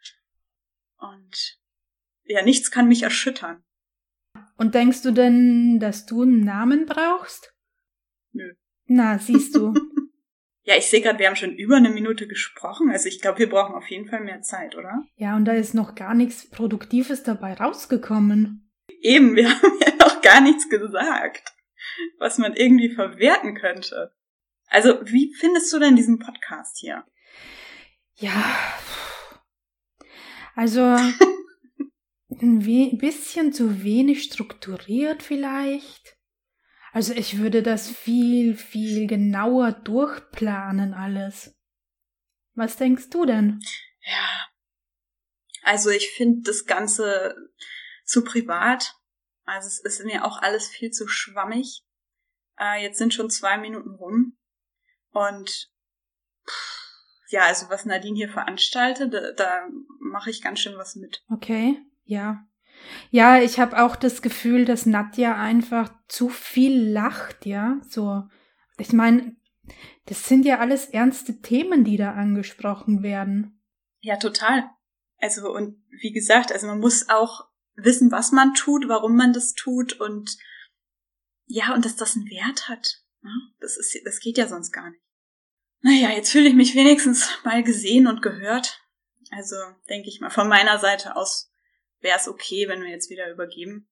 Und 0.99 1.59
ja, 2.23 2.43
nichts 2.43 2.71
kann 2.71 2.89
mich 2.89 3.03
erschüttern. 3.03 3.65
Und 4.57 4.75
denkst 4.75 5.03
du 5.03 5.11
denn, 5.11 5.79
dass 5.81 6.07
du 6.07 6.23
einen 6.23 6.41
Namen 6.41 6.87
brauchst? 6.87 7.55
Nö. 8.33 8.55
Na, 8.87 9.19
siehst 9.19 9.57
du. 9.57 9.75
ja, 10.63 10.77
ich 10.77 10.87
sehe 10.87 11.01
gerade, 11.01 11.19
wir 11.19 11.27
haben 11.27 11.37
schon 11.37 11.57
über 11.57 11.77
eine 11.77 11.91
Minute 11.91 12.29
gesprochen. 12.29 12.91
Also 12.91 13.09
ich 13.09 13.21
glaube, 13.21 13.41
wir 13.41 13.49
brauchen 13.49 13.75
auf 13.75 13.89
jeden 13.89 14.07
Fall 14.09 14.21
mehr 14.21 14.43
Zeit, 14.43 14.77
oder? 14.77 15.05
Ja, 15.17 15.37
und 15.37 15.45
da 15.45 15.53
ist 15.53 15.75
noch 15.75 15.95
gar 15.95 16.15
nichts 16.15 16.49
Produktives 16.49 17.23
dabei 17.23 17.55
rausgekommen. 17.55 18.71
Eben, 19.01 19.35
wir 19.35 19.49
haben 19.63 19.79
ja 19.81 19.95
noch 19.99 20.23
gar 20.23 20.41
nichts 20.41 20.69
gesagt, 20.69 21.53
was 22.19 22.39
man 22.39 22.55
irgendwie 22.55 22.95
verwerten 22.95 23.55
könnte. 23.55 24.13
Also, 24.69 25.01
wie 25.05 25.33
findest 25.35 25.73
du 25.73 25.79
denn 25.79 25.97
diesen 25.97 26.19
Podcast 26.19 26.79
hier? 26.79 27.05
Ja, 28.17 28.55
also 30.55 30.81
ein 32.31 32.99
bisschen 32.99 33.53
zu 33.53 33.83
wenig 33.85 34.25
strukturiert 34.25 35.23
vielleicht. 35.23 36.17
Also 36.93 37.13
ich 37.13 37.39
würde 37.39 37.63
das 37.63 37.91
viel, 37.91 38.57
viel 38.57 39.07
genauer 39.07 39.73
durchplanen 39.73 40.95
alles. 40.95 41.57
Was 42.55 42.77
denkst 42.77 43.11
du 43.11 43.27
denn? 43.27 43.61
Ja. 44.01 44.47
Also 45.63 45.91
ich 45.91 46.11
finde 46.11 46.43
das 46.45 46.67
Ganze 46.67 47.35
zu 48.05 48.23
privat. 48.23 48.95
Also 49.45 49.67
es 49.67 49.81
ist 49.81 50.05
mir 50.05 50.25
auch 50.25 50.39
alles 50.41 50.69
viel 50.69 50.91
zu 50.91 51.09
schwammig. 51.09 51.83
Äh, 52.59 52.83
jetzt 52.83 52.99
sind 52.99 53.13
schon 53.13 53.31
zwei 53.31 53.59
Minuten 53.59 53.91
rum. 53.91 54.39
Und 55.11 55.71
ja, 57.29 57.43
also 57.47 57.69
was 57.71 57.85
Nadine 57.85 58.17
hier 58.17 58.29
veranstaltet, 58.29 59.13
da, 59.13 59.33
da 59.33 59.69
mache 59.99 60.31
ich 60.31 60.43
ganz 60.43 60.61
schön 60.61 60.77
was 60.77 60.95
mit. 60.95 61.25
Okay, 61.29 61.83
ja. 62.05 62.47
Ja, 63.11 63.41
ich 63.41 63.59
habe 63.61 63.83
auch 63.83 63.97
das 63.97 64.23
Gefühl, 64.23 64.65
dass 64.65 64.87
Nadja 64.87 65.37
einfach 65.37 65.93
zu 66.09 66.29
viel 66.29 66.91
lacht, 66.91 67.47
ja. 67.47 67.81
So, 67.89 68.25
ich 68.79 68.93
meine, 68.93 69.37
das 70.07 70.29
sind 70.29 70.45
ja 70.45 70.59
alles 70.59 70.87
ernste 70.87 71.41
Themen, 71.41 71.85
die 71.85 71.97
da 71.97 72.13
angesprochen 72.13 73.03
werden. 73.03 73.63
Ja, 74.01 74.17
total. 74.17 74.69
Also, 75.19 75.51
und 75.55 75.83
wie 76.03 76.13
gesagt, 76.13 76.53
also 76.53 76.67
man 76.67 76.81
muss 76.81 77.09
auch 77.09 77.49
wissen, 77.77 78.11
was 78.11 78.33
man 78.33 78.55
tut, 78.55 78.89
warum 78.89 79.17
man 79.17 79.33
das 79.33 79.55
tut 79.55 79.95
und 80.01 80.37
ja, 81.47 81.75
und 81.75 81.85
dass 81.85 81.97
das 81.97 82.17
einen 82.17 82.27
Wert 82.27 82.69
hat. 82.69 83.03
Ne? 83.23 83.31
Das 83.61 83.77
ist, 83.77 83.99
das 84.05 84.21
geht 84.21 84.39
ja 84.39 84.49
sonst 84.49 84.73
gar 84.73 84.91
nicht. 84.91 85.03
Naja, 85.81 86.11
jetzt 86.11 86.31
fühle 86.31 86.49
ich 86.49 86.55
mich 86.55 86.75
wenigstens 86.75 87.29
mal 87.45 87.63
gesehen 87.63 88.07
und 88.07 88.23
gehört. 88.23 88.81
Also 89.31 89.57
denke 89.89 90.09
ich 90.09 90.21
mal, 90.21 90.31
von 90.31 90.49
meiner 90.49 90.79
Seite 90.79 91.17
aus 91.17 91.51
wäre 92.05 92.19
es 92.19 92.29
okay, 92.29 92.69
wenn 92.69 92.83
wir 92.83 92.91
jetzt 92.91 93.11
wieder 93.11 93.29
übergeben. 93.33 93.89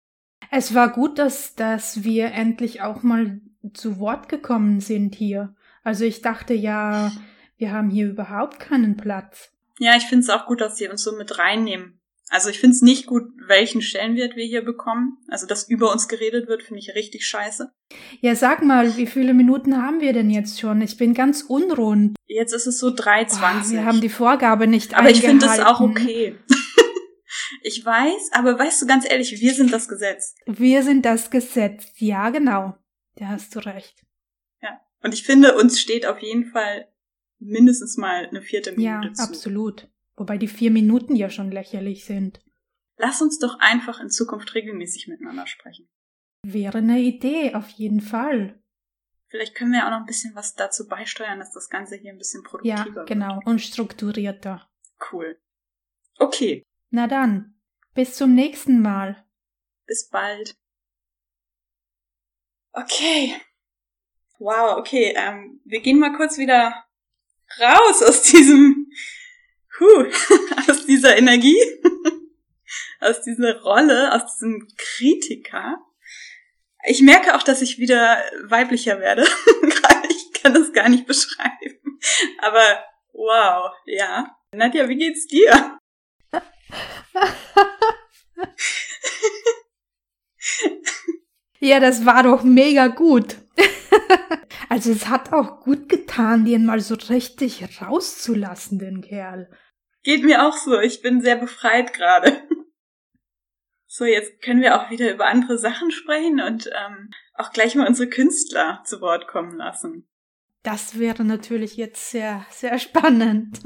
Es 0.51 0.75
war 0.75 0.93
gut, 0.93 1.19
dass, 1.19 1.55
dass 1.55 2.05
wir 2.05 2.27
endlich 2.27 2.83
auch 2.83 3.03
mal 3.03 3.41
zu 3.73 3.99
Wort 3.99 4.29
gekommen 4.29 4.81
sind 4.81 5.15
hier. 5.15 5.55
Also 5.83 6.05
ich 6.05 6.21
dachte 6.21 6.55
ja, 6.55 7.11
wir 7.57 7.73
haben 7.73 7.91
hier 7.91 8.09
überhaupt 8.09 8.61
keinen 8.61 8.97
Platz. 8.97 9.51
Ja, 9.79 9.97
ich 9.97 10.05
finde 10.05 10.23
es 10.23 10.31
auch 10.31 10.47
gut, 10.47 10.61
dass 10.61 10.77
sie 10.77 10.89
uns 10.89 11.03
so 11.03 11.17
mit 11.17 11.39
reinnehmen. 11.39 11.99
Also 12.29 12.49
ich 12.49 12.61
finde 12.61 12.77
es 12.77 12.83
nicht 12.83 13.07
gut, 13.07 13.25
welchen 13.47 13.83
Stellenwert 13.83 14.37
wir 14.37 14.45
hier 14.45 14.65
bekommen. 14.65 15.19
Also 15.29 15.47
dass 15.47 15.69
über 15.69 15.93
uns 15.93 16.09
geredet 16.09 16.49
wird, 16.49 16.63
finde 16.63 16.81
ich 16.81 16.95
richtig 16.95 17.27
scheiße. 17.27 17.73
Ja, 18.21 18.35
sag 18.35 18.63
mal, 18.63 18.97
wie 18.97 19.07
viele 19.07 19.35
Minuten 19.35 19.83
haben 19.83 20.01
wir 20.01 20.13
denn 20.13 20.31
jetzt 20.31 20.61
schon? 20.61 20.81
Ich 20.81 20.97
bin 20.97 21.15
ganz 21.15 21.43
unrund. 21.43 22.17
Jetzt 22.27 22.53
ist 22.53 22.67
es 22.67 22.79
so 22.79 22.89
3,20. 22.89 23.71
wir 23.73 23.85
haben 23.85 24.01
die 24.01 24.09
Vorgabe 24.09 24.67
nicht 24.67 24.95
Aber 24.95 25.11
ich 25.11 25.21
finde 25.21 25.47
das 25.47 25.61
auch 25.61 25.81
okay. 25.81 26.37
Ich 27.65 27.85
weiß, 27.85 28.31
aber 28.33 28.59
weißt 28.59 28.83
du 28.83 28.87
ganz 28.87 29.09
ehrlich, 29.09 29.41
wir 29.41 29.55
sind 29.55 29.73
das 29.73 29.89
Gesetz. 29.89 30.35
Wir 30.47 30.83
sind 30.83 31.05
das 31.05 31.31
Gesetz. 31.31 31.93
Ja, 31.97 32.31
genau. 32.31 32.77
Da 33.17 33.29
hast 33.29 33.55
du 33.55 33.61
recht. 33.61 34.05
Ja. 34.61 34.81
Und 35.03 35.15
ich 35.15 35.25
finde, 35.25 35.57
uns 35.57 35.81
steht 35.81 36.07
auf 36.07 36.21
jeden 36.21 36.47
Fall 36.47 36.89
mindestens 37.39 37.97
mal 37.97 38.27
eine 38.27 38.43
vierte 38.43 38.73
Minute 38.73 39.09
ja, 39.09 39.13
zu. 39.13 39.23
Ja, 39.23 39.29
absolut. 39.29 39.89
Wobei 40.17 40.39
die 40.39 40.49
vier 40.49 40.71
Minuten 40.71 41.17
ja 41.17 41.31
schon 41.31 41.51
lächerlich 41.51 42.05
sind. 42.05 42.41
Lass 42.99 43.21
uns 43.21 43.39
doch 43.39 43.59
einfach 43.59 44.01
in 44.01 44.11
Zukunft 44.11 44.55
regelmäßig 44.55 45.09
miteinander 45.09 45.47
sprechen. 45.47 45.89
Wäre 46.45 46.79
eine 46.79 47.01
Idee, 47.01 47.55
auf 47.55 47.69
jeden 47.71 48.01
Fall. 48.01 48.61
Vielleicht 49.29 49.55
können 49.55 49.73
wir 49.73 49.87
auch 49.87 49.91
noch 49.91 50.01
ein 50.01 50.07
bisschen 50.07 50.35
was 50.35 50.55
dazu 50.55 50.87
beisteuern, 50.87 51.39
dass 51.39 51.53
das 51.53 51.71
Ganze 51.71 51.97
hier 51.97 52.13
ein 52.13 52.19
bisschen 52.19 52.43
produktiver 52.43 52.85
wird. 52.95 52.97
Ja, 52.97 53.15
genau, 53.15 53.37
wird. 53.37 53.47
und 53.47 53.61
strukturierter. 53.61 54.69
Cool. 55.11 55.41
Okay. 56.19 56.63
Na 56.91 57.07
dann, 57.07 57.52
bis 57.95 58.15
zum 58.15 58.35
nächsten 58.35 58.81
Mal. 58.81 59.25
Bis 59.87 60.09
bald. 60.09 60.55
Okay. 62.73 63.35
Wow, 64.39 64.79
okay. 64.79 65.15
Ähm, 65.17 65.61
wir 65.65 65.81
gehen 65.81 65.99
mal 65.99 66.17
kurz 66.17 66.39
wieder 66.39 66.85
raus 67.61 68.03
aus 68.03 68.23
diesem 68.23 68.91
puh, 69.77 70.05
aus 70.69 70.87
dieser 70.87 71.17
Energie, 71.17 71.59
aus 73.01 73.23
dieser 73.23 73.61
Rolle, 73.63 74.13
aus 74.15 74.35
diesem 74.35 74.69
Kritiker. 74.77 75.79
Ich 76.85 77.03
merke 77.03 77.37
auch, 77.37 77.43
dass 77.43 77.63
ich 77.63 77.79
wieder 77.79 78.23
weiblicher 78.45 78.99
werde. 79.01 79.23
ich 80.09 80.43
kann 80.43 80.55
das 80.55 80.73
gar 80.73 80.89
nicht 80.89 81.07
beschreiben. 81.07 82.01
Aber 82.39 82.85
wow, 83.13 83.73
ja. 83.87 84.37
Nadja, 84.53 84.89
wie 84.89 84.97
geht's 84.97 85.27
dir? 85.27 85.79
ja, 91.61 91.81
das 91.81 92.07
war 92.07 92.23
doch 92.23 92.43
mega 92.43 92.89
gut. 92.89 93.37
also 94.69 94.93
es 94.93 95.09
hat 95.09 95.33
auch 95.33 95.61
gut 95.61 95.89
getan, 95.89 96.45
den 96.45 96.65
mal 96.65 96.81
so 96.81 96.95
richtig 96.95 97.65
rauszulassen, 97.81 98.79
den 98.79 99.03
Kerl. 99.03 99.51
Geht 100.03 100.25
mir 100.25 100.47
auch 100.47 100.57
so. 100.57 100.81
Ich 100.81 101.03
bin 101.03 101.21
sehr 101.21 101.37
befreit 101.37 101.93
gerade. 101.93 102.43
So, 103.95 104.07
jetzt 104.07 104.41
können 104.41 104.63
wir 104.63 104.81
auch 104.81 104.91
wieder 104.91 105.13
über 105.13 105.27
andere 105.27 105.59
Sachen 105.59 105.91
sprechen 105.91 106.41
und 106.41 106.67
ähm, 106.69 107.11
auch 107.35 107.53
gleich 107.53 107.75
mal 107.75 107.87
unsere 107.87 108.09
Künstler 108.09 108.81
zu 108.87 109.03
Wort 109.03 109.29
kommen 109.29 109.59
lassen. 109.59 110.09
Das 110.63 110.99
wäre 110.99 111.25
natürlich 111.25 111.77
jetzt 111.77 112.11
sehr, 112.11 112.47
sehr 112.49 112.79
spannend. 112.79 113.61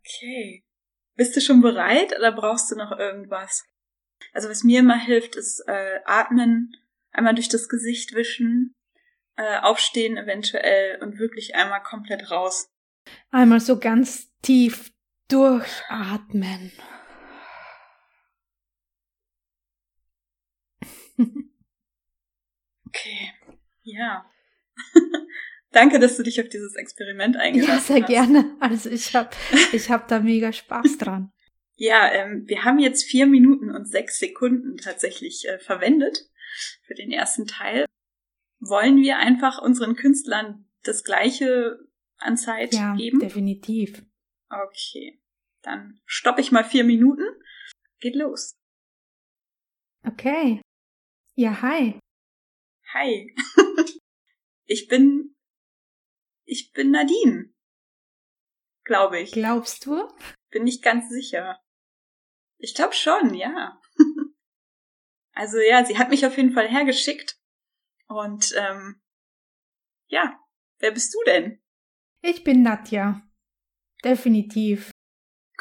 okay. 0.00 0.64
Bist 1.18 1.34
du 1.34 1.40
schon 1.40 1.60
bereit 1.62 2.16
oder 2.16 2.30
brauchst 2.30 2.70
du 2.70 2.76
noch 2.76 2.96
irgendwas? 2.96 3.66
Also 4.32 4.48
was 4.48 4.62
mir 4.62 4.78
immer 4.78 4.96
hilft, 4.96 5.34
ist 5.34 5.58
äh, 5.66 5.98
atmen, 6.04 6.76
einmal 7.10 7.34
durch 7.34 7.48
das 7.48 7.68
Gesicht 7.68 8.14
wischen, 8.14 8.76
äh, 9.34 9.58
aufstehen 9.58 10.16
eventuell 10.16 11.02
und 11.02 11.18
wirklich 11.18 11.56
einmal 11.56 11.82
komplett 11.82 12.30
raus. 12.30 12.70
Einmal 13.32 13.58
so 13.58 13.80
ganz 13.80 14.30
tief 14.42 14.92
durchatmen. 15.26 16.70
okay, 22.86 23.32
ja. 23.82 24.24
Danke, 25.70 25.98
dass 25.98 26.16
du 26.16 26.22
dich 26.22 26.40
auf 26.40 26.48
dieses 26.48 26.74
Experiment 26.76 27.36
eingelassen 27.36 27.74
hast. 27.74 27.88
Ja, 27.88 27.94
sehr 27.94 28.02
hast. 28.02 28.08
gerne. 28.08 28.56
Also 28.60 28.90
ich 28.90 29.14
habe 29.14 29.30
ich 29.72 29.90
hab 29.90 30.08
da 30.08 30.20
mega 30.20 30.52
Spaß 30.52 30.98
dran. 30.98 31.32
Ja, 31.76 32.10
ähm, 32.12 32.44
wir 32.46 32.64
haben 32.64 32.78
jetzt 32.78 33.04
vier 33.04 33.26
Minuten 33.26 33.70
und 33.70 33.86
sechs 33.86 34.18
Sekunden 34.18 34.78
tatsächlich 34.78 35.46
äh, 35.48 35.58
verwendet 35.58 36.28
für 36.86 36.94
den 36.94 37.12
ersten 37.12 37.46
Teil. 37.46 37.84
Wollen 38.58 38.96
wir 38.96 39.18
einfach 39.18 39.62
unseren 39.62 39.94
Künstlern 39.94 40.66
das 40.82 41.04
gleiche 41.04 41.78
an 42.16 42.36
Zeit 42.36 42.74
ja, 42.74 42.96
geben? 42.96 43.20
definitiv. 43.20 44.02
Okay, 44.50 45.20
dann 45.62 46.00
stoppe 46.04 46.40
ich 46.40 46.50
mal 46.50 46.64
vier 46.64 46.82
Minuten. 46.82 47.22
Geht 48.00 48.16
los. 48.16 48.56
Okay. 50.04 50.60
Ja, 51.34 51.62
hi. 51.62 51.98
Hi. 52.94 53.34
ich 54.66 54.88
bin. 54.88 55.36
Ich 56.50 56.72
bin 56.72 56.90
Nadine. 56.92 57.52
Glaube 58.84 59.20
ich. 59.20 59.32
Glaubst 59.32 59.84
du? 59.84 60.08
Bin 60.50 60.64
nicht 60.64 60.82
ganz 60.82 61.10
sicher. 61.10 61.60
Ich 62.56 62.74
glaube 62.74 62.94
schon, 62.94 63.34
ja. 63.34 63.78
also 65.32 65.58
ja, 65.58 65.84
sie 65.84 65.98
hat 65.98 66.08
mich 66.08 66.24
auf 66.24 66.38
jeden 66.38 66.52
Fall 66.52 66.66
hergeschickt. 66.66 67.38
Und 68.06 68.54
ähm, 68.56 69.02
ja, 70.06 70.40
wer 70.78 70.90
bist 70.92 71.12
du 71.12 71.18
denn? 71.26 71.62
Ich 72.22 72.44
bin 72.44 72.62
Nadja. 72.62 73.20
Definitiv. 74.02 74.90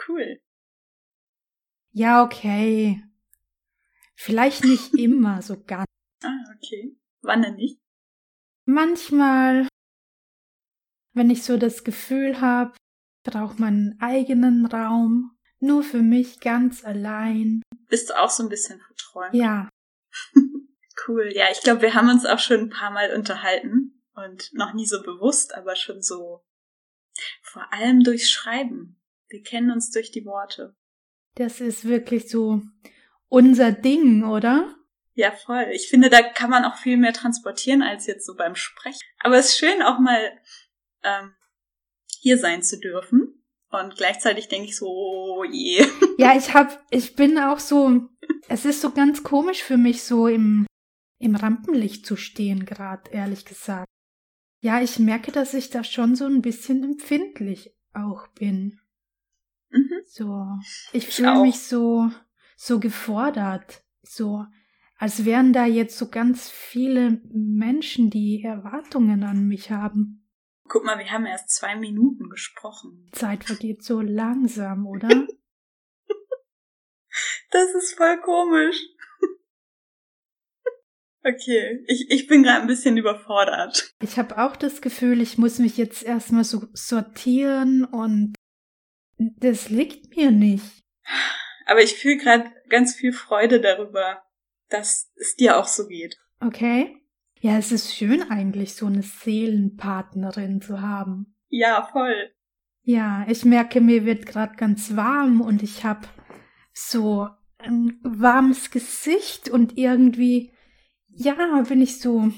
Cool. 0.07 0.39
Ja, 1.91 2.23
okay. 2.23 3.03
Vielleicht 4.15 4.63
nicht 4.63 4.93
immer 4.97 5.41
so 5.41 5.61
ganz. 5.61 5.85
Ah, 6.23 6.55
okay. 6.55 6.95
Wann 7.19 7.41
denn 7.41 7.55
nicht? 7.55 7.77
Manchmal, 8.63 9.67
wenn 11.17 11.29
ich 11.29 11.43
so 11.43 11.57
das 11.57 11.83
Gefühl 11.83 12.41
habe, 12.41 12.73
braucht 13.23 13.59
man 13.59 13.73
einen 13.73 13.97
eigenen 13.99 14.65
Raum, 14.65 15.37
nur 15.59 15.83
für 15.83 16.01
mich 16.01 16.39
ganz 16.39 16.85
allein. 16.85 17.61
Bist 17.89 18.09
du 18.09 18.19
auch 18.19 18.29
so 18.29 18.43
ein 18.43 18.49
bisschen 18.49 18.79
verträumt? 18.79 19.33
Ja. 19.33 19.69
cool. 21.07 21.29
Ja, 21.33 21.45
ich 21.51 21.61
glaube, 21.61 21.81
wir 21.81 21.93
haben 21.93 22.09
uns 22.09 22.25
auch 22.25 22.39
schon 22.39 22.61
ein 22.61 22.69
paar 22.69 22.91
Mal 22.91 23.13
unterhalten 23.15 24.01
und 24.13 24.53
noch 24.53 24.73
nie 24.73 24.85
so 24.85 25.01
bewusst, 25.01 25.55
aber 25.55 25.75
schon 25.75 26.01
so 26.01 26.43
vor 27.41 27.73
allem 27.73 28.03
durchs 28.03 28.29
Schreiben. 28.29 29.01
Wir 29.27 29.43
kennen 29.43 29.71
uns 29.71 29.91
durch 29.91 30.11
die 30.11 30.25
Worte. 30.25 30.75
Das 31.35 31.59
ist 31.59 31.85
wirklich 31.85 32.29
so 32.29 32.61
unser 33.27 33.71
Ding, 33.71 34.23
oder? 34.23 34.75
Ja, 35.13 35.31
voll. 35.31 35.67
Ich 35.71 35.89
finde, 35.89 36.09
da 36.09 36.21
kann 36.21 36.49
man 36.49 36.63
auch 36.63 36.77
viel 36.77 36.97
mehr 36.97 37.13
transportieren 37.13 37.81
als 37.81 38.05
jetzt 38.05 38.25
so 38.25 38.35
beim 38.35 38.55
Sprechen. 38.55 39.01
Aber 39.19 39.37
es 39.37 39.47
ist 39.47 39.57
schön, 39.57 39.81
auch 39.81 39.99
mal 39.99 40.31
ähm, 41.03 41.33
hier 42.19 42.37
sein 42.37 42.63
zu 42.63 42.79
dürfen. 42.79 43.43
Und 43.69 43.95
gleichzeitig 43.97 44.47
denke 44.47 44.69
ich 44.69 44.77
so, 44.77 44.87
oh 44.87 45.43
je. 45.43 45.85
Ja, 46.17 46.35
ich 46.35 46.53
hab, 46.53 46.83
ich 46.89 47.15
bin 47.15 47.37
auch 47.37 47.59
so, 47.59 48.09
es 48.47 48.65
ist 48.65 48.81
so 48.81 48.91
ganz 48.91 49.21
komisch 49.23 49.61
für 49.61 49.77
mich, 49.77 50.01
so 50.01 50.27
im, 50.27 50.65
im 51.19 51.35
Rampenlicht 51.35 52.07
zu 52.07 52.15
stehen, 52.15 52.65
gerade, 52.65 53.11
ehrlich 53.11 53.45
gesagt. 53.45 53.85
Ja, 54.61 54.81
ich 54.81 54.97
merke, 54.97 55.31
dass 55.31 55.53
ich 55.53 55.69
da 55.69 55.83
schon 55.83 56.15
so 56.15 56.25
ein 56.25 56.41
bisschen 56.41 56.83
empfindlich 56.83 57.75
auch 57.93 58.27
bin. 58.29 58.79
Mhm. 59.69 60.01
So, 60.07 60.47
ich 60.93 61.07
fühle 61.07 61.41
mich 61.41 61.59
so, 61.59 62.09
so 62.55 62.79
gefordert, 62.79 63.83
so, 64.01 64.45
als 64.97 65.25
wären 65.25 65.53
da 65.53 65.65
jetzt 65.65 65.97
so 65.97 66.09
ganz 66.09 66.49
viele 66.49 67.21
Menschen, 67.31 68.09
die 68.09 68.43
Erwartungen 68.43 69.23
an 69.23 69.47
mich 69.47 69.69
haben. 69.69 70.26
Guck 70.67 70.83
mal, 70.83 70.99
wir 70.99 71.11
haben 71.11 71.25
erst 71.25 71.49
zwei 71.49 71.75
Minuten 71.75 72.29
gesprochen. 72.29 73.09
Zeit 73.13 73.43
vergeht 73.43 73.83
so 73.83 74.01
langsam, 74.01 74.85
oder? 74.85 75.07
das 77.51 77.73
ist 77.75 77.95
voll 77.95 78.19
komisch. 78.21 78.77
Okay, 81.23 81.83
ich, 81.87 82.09
ich 82.09 82.27
bin 82.27 82.43
gerade 82.43 82.61
ein 82.61 82.67
bisschen 82.67 82.95
überfordert. 82.95 83.93
Ich 84.01 84.17
habe 84.17 84.37
auch 84.37 84.55
das 84.55 84.81
Gefühl, 84.81 85.19
ich 85.19 85.37
muss 85.37 85.59
mich 85.59 85.75
jetzt 85.75 86.03
erstmal 86.03 86.45
so 86.45 86.69
sortieren 86.71 87.83
und 87.83 88.33
das 89.17 89.67
liegt 89.67 90.15
mir 90.15 90.31
nicht. 90.31 90.63
Aber 91.65 91.81
ich 91.81 91.95
fühle 91.95 92.15
gerade 92.15 92.49
ganz 92.69 92.95
viel 92.95 93.11
Freude 93.11 93.59
darüber, 93.59 94.23
dass 94.69 95.11
es 95.15 95.35
dir 95.35 95.57
auch 95.57 95.67
so 95.67 95.87
geht. 95.87 96.17
Okay. 96.39 96.95
Ja, 97.39 97.57
es 97.57 97.71
ist 97.71 97.95
schön 97.95 98.23
eigentlich, 98.23 98.73
so 98.73 98.87
eine 98.87 99.03
Seelenpartnerin 99.03 100.61
zu 100.61 100.81
haben. 100.81 101.35
Ja, 101.49 101.87
voll. 101.91 102.31
Ja, 102.83 103.25
ich 103.29 103.45
merke, 103.45 103.81
mir 103.81 104.05
wird 104.05 104.25
gerade 104.25 104.55
ganz 104.55 104.95
warm 104.95 105.41
und 105.41 105.61
ich 105.61 105.83
habe 105.83 106.07
so 106.73 107.27
ein 107.57 107.99
warmes 108.03 108.71
Gesicht 108.71 109.49
und 109.49 109.77
irgendwie, 109.77 110.51
ja, 111.09 111.63
bin 111.67 111.81
ich 111.81 111.99
so, 111.99 112.31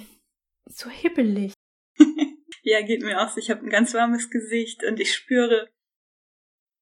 so 0.66 0.90
hibbelig. 0.90 1.54
ja, 2.64 2.82
geht 2.82 3.04
mir 3.04 3.22
auch 3.22 3.30
so. 3.30 3.40
Ich 3.40 3.50
habe 3.50 3.64
ein 3.64 3.70
ganz 3.70 3.94
warmes 3.94 4.30
Gesicht 4.30 4.84
und 4.84 5.00
ich 5.00 5.14
spüre 5.14 5.70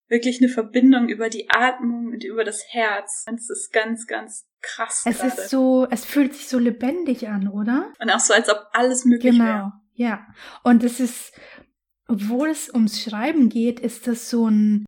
wirklich 0.07 0.41
eine 0.41 0.49
Verbindung 0.49 1.09
über 1.09 1.29
die 1.29 1.49
Atmung 1.49 2.07
und 2.07 2.23
über 2.23 2.43
das 2.43 2.63
Herz. 2.69 3.25
Es 3.33 3.49
ist 3.49 3.71
ganz, 3.71 4.07
ganz 4.07 4.47
krass. 4.61 5.03
Es 5.05 5.19
grade. 5.19 5.33
ist 5.33 5.49
so, 5.49 5.87
es 5.89 6.05
fühlt 6.05 6.33
sich 6.33 6.47
so 6.47 6.59
lebendig 6.59 7.27
an, 7.27 7.47
oder? 7.47 7.93
Und 7.99 8.09
auch 8.09 8.19
so, 8.19 8.33
als 8.33 8.49
ob 8.49 8.67
alles 8.71 9.05
möglich 9.05 9.33
genau. 9.33 9.45
wäre. 9.45 9.57
Genau, 9.57 9.71
ja. 9.93 10.27
Und 10.63 10.83
es 10.83 10.99
ist, 10.99 11.33
obwohl 12.07 12.49
es 12.49 12.73
ums 12.73 13.01
Schreiben 13.01 13.49
geht, 13.49 13.79
ist 13.79 14.07
das 14.07 14.29
so 14.29 14.49
ein 14.49 14.85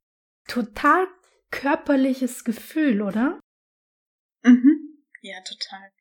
total 0.48 1.08
körperliches 1.52 2.44
Gefühl, 2.44 3.02
oder? 3.02 3.40
Mhm. 4.44 5.04
Ja, 5.22 5.42
total. 5.42 5.92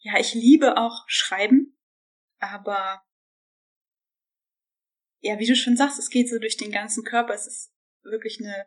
Ja, 0.00 0.18
ich 0.18 0.34
liebe 0.34 0.76
auch 0.76 1.04
Schreiben, 1.08 1.76
aber 2.38 3.02
ja, 5.20 5.38
wie 5.38 5.46
du 5.46 5.56
schon 5.56 5.76
sagst, 5.76 5.98
es 5.98 6.10
geht 6.10 6.28
so 6.28 6.38
durch 6.38 6.56
den 6.56 6.70
ganzen 6.70 7.04
Körper. 7.04 7.34
Es 7.34 7.46
ist 7.46 7.72
wirklich 8.02 8.40
eine 8.40 8.66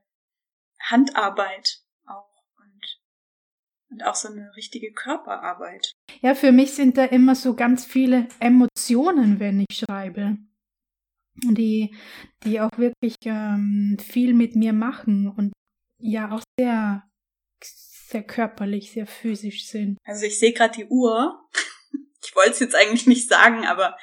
Handarbeit 0.80 1.82
auch 2.08 2.30
und, 2.58 3.00
und 3.89 4.04
auch 4.04 4.15
so 4.15 4.30
eine 4.30 4.56
richtige 4.56 4.91
Körperarbeit. 4.91 5.94
Ja, 6.22 6.36
für 6.36 6.52
mich 6.52 6.74
sind 6.74 6.98
da 6.98 7.06
immer 7.06 7.36
so 7.36 7.56
ganz 7.56 7.86
viele 7.86 8.28
Emotionen, 8.39 9.39
wenn 9.39 9.65
ich 9.70 9.78
schreibe. 9.78 10.38
Die, 11.44 11.96
die 12.44 12.60
auch 12.60 12.78
wirklich 12.78 13.15
ähm, 13.24 13.98
viel 14.00 14.34
mit 14.34 14.56
mir 14.56 14.74
machen 14.74 15.30
und 15.30 15.54
ja 15.98 16.30
auch 16.32 16.44
sehr, 16.60 17.10
sehr 17.63 18.24
körperlich, 18.24 18.91
sehr 18.91 19.08
physisch 19.08 19.67
sind. 19.67 19.98
Also 20.04 20.26
ich 20.26 20.38
sehe 20.39 20.54
gerade 20.54 20.76
die 20.76 20.86
Uhr. 20.86 21.48
Ich 22.24 22.36
wollte 22.36 22.52
es 22.52 22.60
jetzt 22.60 22.76
eigentlich 22.76 23.08
nicht 23.08 23.28
sagen, 23.28 23.65
aber 23.65 23.98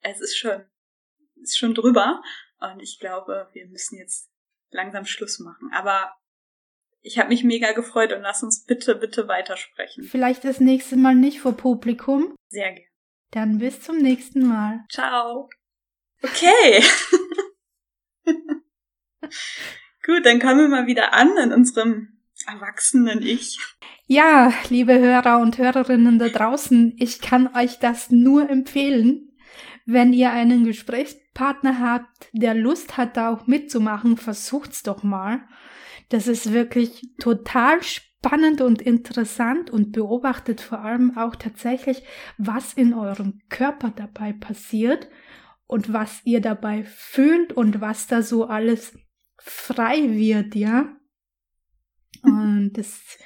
es 0.00 0.20
ist 0.20 0.38
schon, 0.38 0.64
ist 1.42 1.58
schon 1.58 1.74
drüber. 1.74 2.22
Und 2.60 2.80
ich 2.80 3.00
glaube, 3.00 3.48
wir 3.52 3.66
müssen 3.66 3.98
jetzt 3.98 4.27
langsam 4.70 5.04
Schluss 5.04 5.38
machen. 5.38 5.70
Aber 5.72 6.12
ich 7.00 7.18
habe 7.18 7.28
mich 7.28 7.44
mega 7.44 7.72
gefreut 7.72 8.12
und 8.12 8.22
lass 8.22 8.42
uns 8.42 8.64
bitte, 8.64 8.94
bitte 8.94 9.28
weitersprechen. 9.28 10.04
Vielleicht 10.04 10.44
das 10.44 10.60
nächste 10.60 10.96
Mal 10.96 11.14
nicht 11.14 11.40
vor 11.40 11.56
Publikum. 11.56 12.34
Sehr 12.48 12.72
gerne. 12.72 12.88
Dann 13.30 13.58
bis 13.58 13.82
zum 13.82 13.98
nächsten 13.98 14.46
Mal. 14.46 14.84
Ciao. 14.90 15.50
Okay. 16.22 16.82
Gut, 20.04 20.24
dann 20.24 20.40
kommen 20.40 20.60
wir 20.60 20.68
mal 20.68 20.86
wieder 20.86 21.12
an 21.12 21.36
in 21.36 21.52
unserem 21.52 22.18
erwachsenen 22.46 23.22
Ich. 23.22 23.58
Ja, 24.06 24.54
liebe 24.70 24.98
Hörer 24.98 25.38
und 25.40 25.58
Hörerinnen 25.58 26.18
da 26.18 26.28
draußen, 26.28 26.96
ich 26.98 27.20
kann 27.20 27.54
euch 27.54 27.78
das 27.78 28.10
nur 28.10 28.48
empfehlen, 28.48 29.27
wenn 29.90 30.12
ihr 30.12 30.30
einen 30.32 30.64
Gesprächspartner 30.64 31.80
habt, 31.80 32.28
der 32.32 32.52
Lust 32.52 32.98
hat, 32.98 33.16
da 33.16 33.30
auch 33.30 33.46
mitzumachen, 33.46 34.18
versucht's 34.18 34.82
doch 34.82 35.02
mal. 35.02 35.40
Das 36.10 36.28
ist 36.28 36.52
wirklich 36.52 37.08
total 37.18 37.82
spannend 37.82 38.60
und 38.60 38.82
interessant 38.82 39.70
und 39.70 39.92
beobachtet 39.92 40.60
vor 40.60 40.80
allem 40.80 41.16
auch 41.16 41.36
tatsächlich, 41.36 42.02
was 42.36 42.74
in 42.74 42.92
eurem 42.92 43.40
Körper 43.48 43.90
dabei 43.96 44.34
passiert 44.34 45.08
und 45.66 45.90
was 45.90 46.20
ihr 46.24 46.42
dabei 46.42 46.84
fühlt 46.84 47.54
und 47.54 47.80
was 47.80 48.06
da 48.06 48.20
so 48.20 48.44
alles 48.44 48.94
frei 49.38 50.10
wird, 50.10 50.54
ja. 50.54 50.94
Und 52.22 52.72
das 52.72 53.16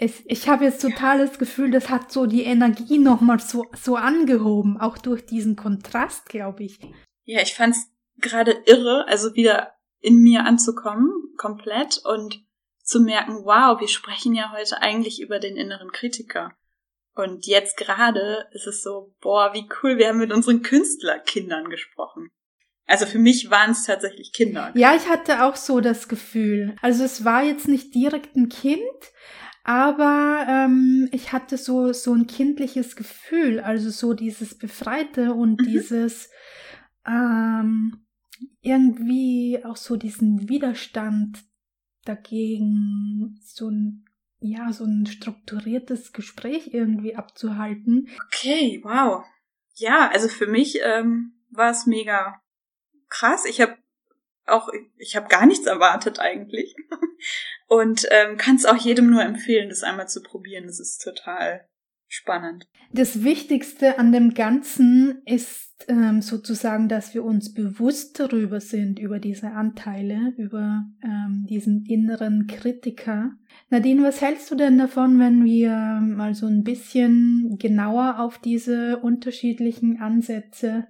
es, 0.00 0.22
ich 0.24 0.48
habe 0.48 0.64
jetzt 0.64 0.80
total 0.80 1.18
das 1.18 1.38
Gefühl, 1.38 1.70
das 1.70 1.90
hat 1.90 2.10
so 2.10 2.24
die 2.24 2.44
Energie 2.44 2.96
nochmal 2.96 3.38
so, 3.38 3.66
so 3.76 3.96
angehoben, 3.96 4.80
auch 4.80 4.96
durch 4.96 5.26
diesen 5.26 5.56
Kontrast, 5.56 6.30
glaube 6.30 6.64
ich. 6.64 6.80
Ja, 7.24 7.42
ich 7.42 7.54
fand 7.54 7.74
es 7.74 7.86
gerade 8.16 8.62
irre, 8.64 9.06
also 9.08 9.34
wieder 9.34 9.74
in 10.00 10.22
mir 10.22 10.46
anzukommen, 10.46 11.10
komplett, 11.36 12.00
und 12.02 12.42
zu 12.82 13.00
merken, 13.00 13.44
wow, 13.44 13.78
wir 13.78 13.88
sprechen 13.88 14.34
ja 14.34 14.52
heute 14.56 14.80
eigentlich 14.80 15.20
über 15.20 15.38
den 15.38 15.56
inneren 15.56 15.92
Kritiker. 15.92 16.56
Und 17.14 17.46
jetzt 17.46 17.76
gerade 17.76 18.48
ist 18.52 18.66
es 18.66 18.82
so, 18.82 19.14
boah, 19.20 19.52
wie 19.52 19.68
cool, 19.82 19.98
wir 19.98 20.08
haben 20.08 20.18
mit 20.18 20.32
unseren 20.32 20.62
Künstlerkindern 20.62 21.68
gesprochen. 21.68 22.30
Also 22.86 23.04
für 23.04 23.18
mich 23.18 23.50
waren 23.50 23.72
es 23.72 23.84
tatsächlich 23.84 24.32
Kinder. 24.32 24.72
Ja, 24.74 24.96
ich 24.96 25.08
hatte 25.08 25.44
auch 25.44 25.56
so 25.56 25.80
das 25.80 26.08
Gefühl. 26.08 26.74
Also 26.80 27.04
es 27.04 27.24
war 27.24 27.42
jetzt 27.42 27.68
nicht 27.68 27.94
direkt 27.94 28.34
ein 28.34 28.48
Kind, 28.48 28.80
aber 29.70 30.46
ähm, 30.48 31.08
ich 31.12 31.32
hatte 31.32 31.56
so 31.56 31.92
so 31.92 32.12
ein 32.12 32.26
kindliches 32.26 32.96
Gefühl, 32.96 33.60
also 33.60 33.90
so 33.90 34.14
dieses 34.14 34.58
Befreite 34.58 35.32
und 35.32 35.60
mhm. 35.60 35.64
dieses 35.64 36.28
ähm, 37.06 38.04
irgendwie 38.62 39.64
auch 39.64 39.76
so 39.76 39.94
diesen 39.94 40.48
Widerstand 40.48 41.44
dagegen, 42.04 43.38
so 43.44 43.70
ein 43.70 44.06
ja 44.40 44.72
so 44.72 44.82
ein 44.82 45.06
strukturiertes 45.06 46.12
Gespräch 46.12 46.74
irgendwie 46.74 47.14
abzuhalten. 47.14 48.08
Okay, 48.26 48.80
wow. 48.82 49.24
Ja, 49.76 50.10
also 50.12 50.26
für 50.26 50.48
mich 50.48 50.80
ähm, 50.82 51.44
war 51.48 51.70
es 51.70 51.86
mega 51.86 52.42
krass. 53.08 53.44
Ich 53.44 53.60
habe 53.60 53.76
auch, 54.46 54.68
ich 54.98 55.16
habe 55.16 55.28
gar 55.28 55.46
nichts 55.46 55.66
erwartet 55.66 56.18
eigentlich. 56.18 56.74
Und 57.68 58.06
ähm, 58.10 58.36
kann 58.36 58.56
es 58.56 58.66
auch 58.66 58.76
jedem 58.76 59.10
nur 59.10 59.22
empfehlen, 59.22 59.68
das 59.68 59.82
einmal 59.82 60.08
zu 60.08 60.22
probieren. 60.22 60.66
Das 60.66 60.80
ist 60.80 60.98
total 60.98 61.68
spannend. 62.08 62.66
Das 62.92 63.22
Wichtigste 63.22 63.98
an 63.98 64.10
dem 64.10 64.34
Ganzen 64.34 65.22
ist 65.24 65.70
ähm, 65.88 66.20
sozusagen, 66.20 66.88
dass 66.88 67.14
wir 67.14 67.24
uns 67.24 67.54
bewusst 67.54 68.18
darüber 68.18 68.60
sind, 68.60 68.98
über 68.98 69.20
diese 69.20 69.52
Anteile, 69.52 70.34
über 70.36 70.84
ähm, 71.04 71.46
diesen 71.48 71.86
inneren 71.86 72.48
Kritiker. 72.48 73.30
Nadine, 73.70 74.02
was 74.02 74.20
hältst 74.20 74.50
du 74.50 74.56
denn 74.56 74.76
davon, 74.76 75.20
wenn 75.20 75.44
wir 75.44 76.00
mal 76.02 76.34
so 76.34 76.46
ein 76.46 76.64
bisschen 76.64 77.56
genauer 77.58 78.18
auf 78.18 78.38
diese 78.38 78.98
unterschiedlichen 78.98 80.00
Ansätze 80.00 80.88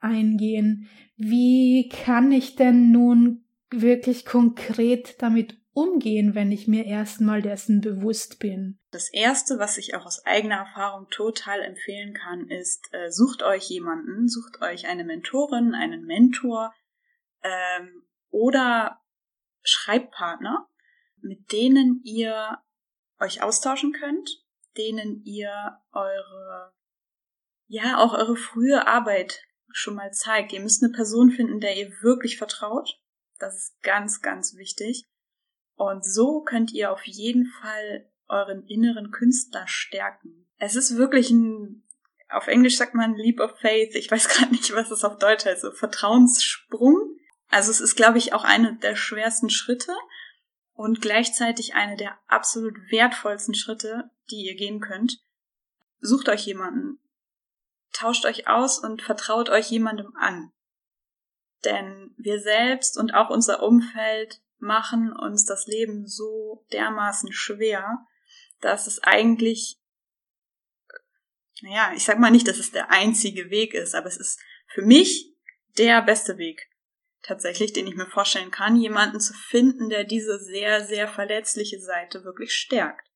eingehen? 0.00 0.88
Wie 1.16 1.88
kann 1.88 2.32
ich 2.32 2.56
denn 2.56 2.90
nun 2.90 3.44
wirklich 3.70 4.26
konkret 4.26 5.20
damit 5.22 5.56
umgehen, 5.72 6.34
wenn 6.34 6.52
ich 6.52 6.68
mir 6.68 6.86
erstmal 6.86 7.42
dessen 7.42 7.80
bewusst 7.80 8.38
bin? 8.38 8.78
Das 8.90 9.12
erste, 9.12 9.58
was 9.58 9.76
ich 9.76 9.94
auch 9.94 10.06
aus 10.06 10.24
eigener 10.24 10.56
Erfahrung 10.56 11.08
total 11.10 11.60
empfehlen 11.62 12.14
kann, 12.14 12.48
ist, 12.48 12.88
äh, 12.92 13.10
sucht 13.10 13.42
euch 13.42 13.68
jemanden, 13.68 14.28
sucht 14.28 14.62
euch 14.62 14.86
eine 14.86 15.04
Mentorin, 15.04 15.74
einen 15.74 16.04
Mentor 16.04 16.72
ähm, 17.42 18.04
oder 18.30 19.00
Schreibpartner, 19.62 20.68
mit 21.20 21.52
denen 21.52 22.00
ihr 22.04 22.58
euch 23.18 23.42
austauschen 23.42 23.92
könnt, 23.92 24.44
denen 24.76 25.22
ihr 25.24 25.78
eure, 25.92 26.72
ja, 27.66 27.98
auch 27.98 28.14
eure 28.14 28.36
frühe 28.36 28.86
Arbeit 28.86 29.42
schon 29.74 29.96
mal 29.96 30.12
zeigt. 30.12 30.52
Ihr 30.52 30.60
müsst 30.60 30.82
eine 30.82 30.92
Person 30.92 31.30
finden, 31.30 31.60
der 31.60 31.76
ihr 31.76 31.90
wirklich 32.00 32.38
vertraut. 32.38 33.00
Das 33.40 33.56
ist 33.56 33.82
ganz, 33.82 34.22
ganz 34.22 34.54
wichtig. 34.54 35.04
Und 35.74 36.04
so 36.04 36.42
könnt 36.42 36.72
ihr 36.72 36.92
auf 36.92 37.04
jeden 37.04 37.46
Fall 37.60 38.08
euren 38.28 38.64
inneren 38.68 39.10
Künstler 39.10 39.66
stärken. 39.66 40.46
Es 40.58 40.76
ist 40.76 40.96
wirklich 40.96 41.30
ein, 41.30 41.82
auf 42.28 42.46
Englisch 42.46 42.76
sagt 42.76 42.94
man 42.94 43.16
Leap 43.16 43.40
of 43.40 43.58
Faith. 43.58 43.96
Ich 43.96 44.10
weiß 44.10 44.28
gerade 44.28 44.52
nicht, 44.52 44.72
was 44.74 44.92
es 44.92 45.04
auf 45.04 45.18
Deutsch 45.18 45.44
heißt. 45.44 45.62
So 45.62 45.72
Vertrauenssprung. 45.72 47.18
Also 47.48 47.72
es 47.72 47.80
ist, 47.80 47.96
glaube 47.96 48.18
ich, 48.18 48.32
auch 48.32 48.44
eine 48.44 48.76
der 48.76 48.94
schwersten 48.94 49.50
Schritte 49.50 49.92
und 50.72 51.00
gleichzeitig 51.00 51.74
eine 51.74 51.96
der 51.96 52.16
absolut 52.28 52.76
wertvollsten 52.90 53.54
Schritte, 53.54 54.10
die 54.30 54.46
ihr 54.46 54.54
gehen 54.54 54.80
könnt. 54.80 55.20
Sucht 55.98 56.28
euch 56.28 56.46
jemanden, 56.46 57.00
tauscht 57.94 58.26
euch 58.26 58.48
aus 58.48 58.78
und 58.78 59.00
vertraut 59.00 59.48
euch 59.48 59.70
jemandem 59.70 60.14
an. 60.16 60.52
Denn 61.64 62.14
wir 62.18 62.40
selbst 62.40 62.98
und 62.98 63.14
auch 63.14 63.30
unser 63.30 63.62
Umfeld 63.62 64.42
machen 64.58 65.12
uns 65.12 65.46
das 65.46 65.66
Leben 65.66 66.06
so 66.06 66.66
dermaßen 66.72 67.32
schwer, 67.32 68.06
dass 68.60 68.86
es 68.86 69.02
eigentlich, 69.02 69.80
naja, 71.62 71.92
ich 71.94 72.04
sag 72.04 72.18
mal 72.18 72.30
nicht, 72.30 72.48
dass 72.48 72.58
es 72.58 72.72
der 72.72 72.90
einzige 72.90 73.50
Weg 73.50 73.74
ist, 73.74 73.94
aber 73.94 74.06
es 74.06 74.16
ist 74.16 74.40
für 74.66 74.82
mich 74.82 75.34
der 75.78 76.02
beste 76.02 76.36
Weg 76.38 76.68
tatsächlich, 77.24 77.72
den 77.72 77.86
ich 77.86 77.96
mir 77.96 78.06
vorstellen 78.06 78.50
kann, 78.50 78.76
jemanden 78.76 79.18
zu 79.18 79.32
finden, 79.32 79.88
der 79.88 80.04
diese 80.04 80.38
sehr, 80.38 80.84
sehr 80.84 81.08
verletzliche 81.08 81.80
Seite 81.80 82.24
wirklich 82.24 82.52
stärkt. 82.52 83.10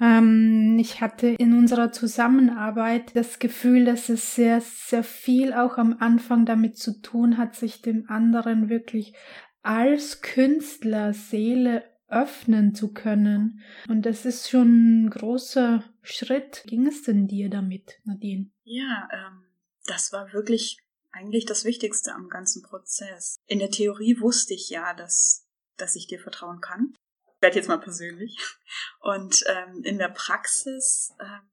Ähm, 0.00 0.76
ich 0.78 1.00
hatte 1.00 1.28
in 1.28 1.56
unserer 1.56 1.92
Zusammenarbeit 1.92 3.16
das 3.16 3.38
Gefühl, 3.38 3.84
dass 3.84 4.08
es 4.08 4.34
sehr, 4.34 4.60
sehr 4.60 5.04
viel 5.04 5.52
auch 5.52 5.78
am 5.78 5.96
Anfang 6.00 6.44
damit 6.44 6.76
zu 6.76 7.00
tun 7.00 7.38
hat, 7.38 7.54
sich 7.54 7.80
dem 7.80 8.08
anderen 8.08 8.68
wirklich 8.68 9.14
als 9.62 10.20
Künstler 10.20 11.14
Seele 11.14 11.84
öffnen 12.08 12.74
zu 12.74 12.92
können. 12.92 13.62
Und 13.88 14.04
das 14.04 14.26
ist 14.26 14.50
schon 14.50 15.04
ein 15.04 15.10
großer 15.10 15.82
Schritt. 16.02 16.64
Ging 16.66 16.86
es 16.86 17.02
denn 17.02 17.26
dir 17.26 17.48
damit, 17.48 17.98
Nadine? 18.04 18.50
Ja, 18.64 19.08
ähm, 19.12 19.44
das 19.86 20.12
war 20.12 20.32
wirklich 20.32 20.83
eigentlich 21.14 21.46
das 21.46 21.64
Wichtigste 21.64 22.12
am 22.14 22.28
ganzen 22.28 22.62
Prozess. 22.62 23.36
In 23.46 23.58
der 23.58 23.70
Theorie 23.70 24.20
wusste 24.20 24.54
ich 24.54 24.68
ja, 24.68 24.94
dass, 24.94 25.46
dass 25.76 25.96
ich 25.96 26.06
dir 26.06 26.20
vertrauen 26.20 26.60
kann. 26.60 26.94
Ich 27.36 27.42
werde 27.42 27.56
jetzt 27.56 27.68
mal 27.68 27.80
persönlich. 27.80 28.38
Und 29.00 29.44
ähm, 29.46 29.82
in 29.84 29.98
der 29.98 30.08
Praxis 30.08 31.14
ähm, 31.20 31.50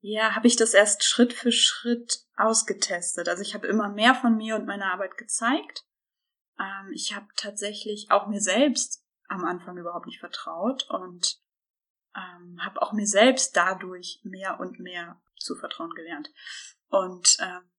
ja, 0.00 0.34
habe 0.34 0.46
ich 0.46 0.56
das 0.56 0.74
erst 0.74 1.04
Schritt 1.04 1.32
für 1.32 1.52
Schritt 1.52 2.24
ausgetestet. 2.36 3.28
Also 3.28 3.42
ich 3.42 3.54
habe 3.54 3.66
immer 3.66 3.88
mehr 3.88 4.14
von 4.14 4.36
mir 4.36 4.56
und 4.56 4.66
meiner 4.66 4.92
Arbeit 4.92 5.16
gezeigt 5.16 5.84
ähm, 6.58 6.92
ich 6.92 7.14
habe 7.14 7.26
tatsächlich 7.36 8.10
auch 8.10 8.26
mir 8.26 8.40
selbst 8.40 9.04
am 9.28 9.44
Anfang 9.44 9.76
überhaupt 9.76 10.06
nicht 10.06 10.20
vertraut 10.20 10.88
und 10.90 11.40
ähm, 12.16 12.58
habe 12.64 12.82
auch 12.82 12.92
mir 12.92 13.06
selbst 13.06 13.56
dadurch 13.56 14.20
mehr 14.22 14.58
und 14.58 14.80
mehr 14.80 15.20
zu 15.38 15.54
vertrauen 15.54 15.90
gelernt. 15.94 16.30
Und 16.88 17.36
ähm, 17.40 17.70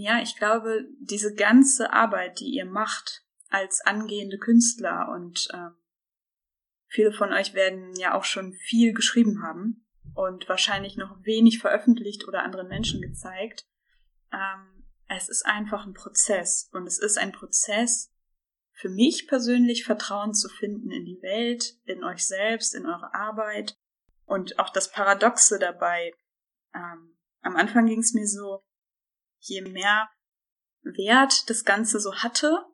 ja, 0.00 0.20
ich 0.20 0.36
glaube, 0.36 0.86
diese 1.00 1.34
ganze 1.34 1.92
Arbeit, 1.92 2.40
die 2.40 2.50
ihr 2.50 2.64
macht 2.64 3.24
als 3.48 3.80
angehende 3.80 4.38
Künstler 4.38 5.08
und 5.14 5.48
ähm, 5.52 5.74
viele 6.86 7.12
von 7.12 7.32
euch 7.32 7.54
werden 7.54 7.94
ja 7.96 8.14
auch 8.14 8.24
schon 8.24 8.52
viel 8.52 8.92
geschrieben 8.92 9.42
haben 9.42 9.86
und 10.14 10.48
wahrscheinlich 10.48 10.96
noch 10.96 11.24
wenig 11.24 11.58
veröffentlicht 11.58 12.26
oder 12.26 12.42
anderen 12.42 12.68
Menschen 12.68 13.00
gezeigt. 13.00 13.66
Ähm, 14.32 14.86
es 15.08 15.28
ist 15.28 15.44
einfach 15.44 15.86
ein 15.86 15.94
Prozess 15.94 16.68
und 16.72 16.86
es 16.86 16.98
ist 16.98 17.18
ein 17.18 17.32
Prozess, 17.32 18.10
für 18.72 18.88
mich 18.88 19.28
persönlich 19.28 19.84
Vertrauen 19.84 20.34
zu 20.34 20.48
finden 20.48 20.90
in 20.90 21.04
die 21.04 21.22
Welt, 21.22 21.76
in 21.84 22.02
euch 22.02 22.26
selbst, 22.26 22.74
in 22.74 22.86
eure 22.86 23.14
Arbeit 23.14 23.76
und 24.24 24.58
auch 24.58 24.70
das 24.70 24.90
Paradoxe 24.90 25.58
dabei. 25.58 26.12
Ähm, 26.74 27.16
am 27.42 27.56
Anfang 27.56 27.86
ging 27.86 28.00
es 28.00 28.14
mir 28.14 28.26
so, 28.26 28.64
je 29.44 29.62
mehr 29.62 30.08
Wert 30.82 31.48
das 31.48 31.64
Ganze 31.64 32.00
so 32.00 32.16
hatte, 32.16 32.64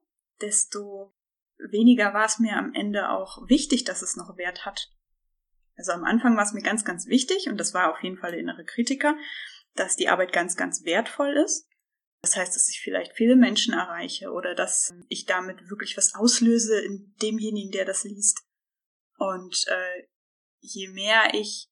desto 0.40 1.14
weniger 1.58 2.14
war 2.14 2.24
es 2.24 2.38
mir 2.38 2.56
am 2.56 2.72
Ende 2.74 3.10
auch 3.10 3.48
wichtig, 3.48 3.84
dass 3.84 4.02
es 4.02 4.16
noch 4.16 4.36
Wert 4.36 4.64
hat. 4.64 4.90
Also 5.76 5.92
am 5.92 6.04
Anfang 6.04 6.36
war 6.36 6.44
es 6.44 6.52
mir 6.52 6.62
ganz, 6.62 6.84
ganz 6.84 7.06
wichtig, 7.06 7.48
und 7.48 7.58
das 7.58 7.74
war 7.74 7.90
auf 7.90 8.02
jeden 8.02 8.18
Fall 8.18 8.32
der 8.32 8.40
innere 8.40 8.64
Kritiker, 8.64 9.16
dass 9.74 9.96
die 9.96 10.08
Arbeit 10.08 10.32
ganz, 10.32 10.56
ganz 10.56 10.84
wertvoll 10.84 11.36
ist. 11.36 11.66
Das 12.22 12.36
heißt, 12.36 12.54
dass 12.54 12.68
ich 12.68 12.80
vielleicht 12.82 13.12
viele 13.14 13.36
Menschen 13.36 13.72
erreiche 13.72 14.30
oder 14.30 14.54
dass 14.54 14.92
ich 15.08 15.24
damit 15.24 15.70
wirklich 15.70 15.96
was 15.96 16.14
auslöse 16.14 16.78
in 16.80 17.14
demjenigen, 17.22 17.70
der 17.70 17.86
das 17.86 18.04
liest. 18.04 18.42
Und 19.16 19.64
äh, 19.68 20.08
je 20.60 20.88
mehr 20.88 21.32
ich 21.32 21.70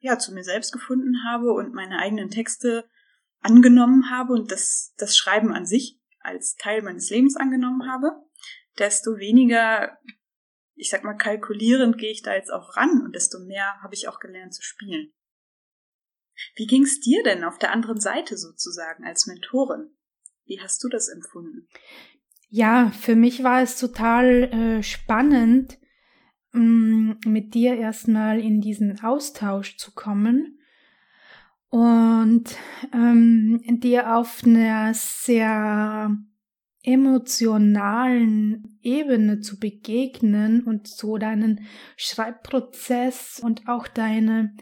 ja 0.00 0.18
zu 0.18 0.32
mir 0.32 0.42
selbst 0.42 0.72
gefunden 0.72 1.24
habe 1.24 1.52
und 1.52 1.72
meine 1.72 1.98
eigenen 1.98 2.30
Texte 2.30 2.88
angenommen 3.40 4.10
habe 4.10 4.34
und 4.34 4.50
das, 4.50 4.94
das 4.96 5.16
Schreiben 5.16 5.52
an 5.52 5.66
sich 5.66 5.98
als 6.20 6.56
Teil 6.56 6.82
meines 6.82 7.10
Lebens 7.10 7.36
angenommen 7.36 7.90
habe, 7.90 8.12
desto 8.78 9.18
weniger, 9.18 9.98
ich 10.74 10.90
sag 10.90 11.04
mal, 11.04 11.14
kalkulierend 11.14 11.98
gehe 11.98 12.12
ich 12.12 12.22
da 12.22 12.34
jetzt 12.34 12.52
auch 12.52 12.76
ran 12.76 13.02
und 13.02 13.14
desto 13.14 13.38
mehr 13.38 13.80
habe 13.82 13.94
ich 13.94 14.08
auch 14.08 14.20
gelernt 14.20 14.54
zu 14.54 14.62
spielen. 14.62 15.12
Wie 16.56 16.66
ging's 16.66 17.00
dir 17.00 17.22
denn 17.22 17.44
auf 17.44 17.58
der 17.58 17.72
anderen 17.72 18.00
Seite 18.00 18.36
sozusagen 18.36 19.04
als 19.04 19.26
Mentorin? 19.26 19.90
Wie 20.44 20.60
hast 20.60 20.82
du 20.82 20.88
das 20.88 21.08
empfunden? 21.08 21.68
Ja, 22.48 22.90
für 22.90 23.14
mich 23.14 23.42
war 23.44 23.62
es 23.62 23.78
total 23.78 24.44
äh, 24.44 24.82
spannend, 24.82 25.78
mm, 26.52 27.12
mit 27.26 27.54
dir 27.54 27.76
erstmal 27.76 28.40
in 28.40 28.60
diesen 28.60 29.00
Austausch 29.00 29.76
zu 29.76 29.92
kommen 29.92 30.59
und 31.70 32.56
ähm, 32.92 33.60
dir 33.80 34.16
auf 34.16 34.42
einer 34.44 34.92
sehr 34.92 36.16
emotionalen 36.82 38.78
Ebene 38.82 39.40
zu 39.40 39.58
begegnen 39.58 40.64
und 40.64 40.88
so 40.88 41.18
deinen 41.18 41.60
Schreibprozess 41.96 43.40
und 43.42 43.68
auch 43.68 43.86
deine 43.86 44.54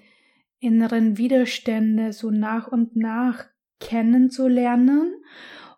inneren 0.61 1.17
Widerstände 1.17 2.13
so 2.13 2.31
nach 2.31 2.69
und 2.69 2.97
nach 2.97 3.47
kennenzulernen 3.81 5.15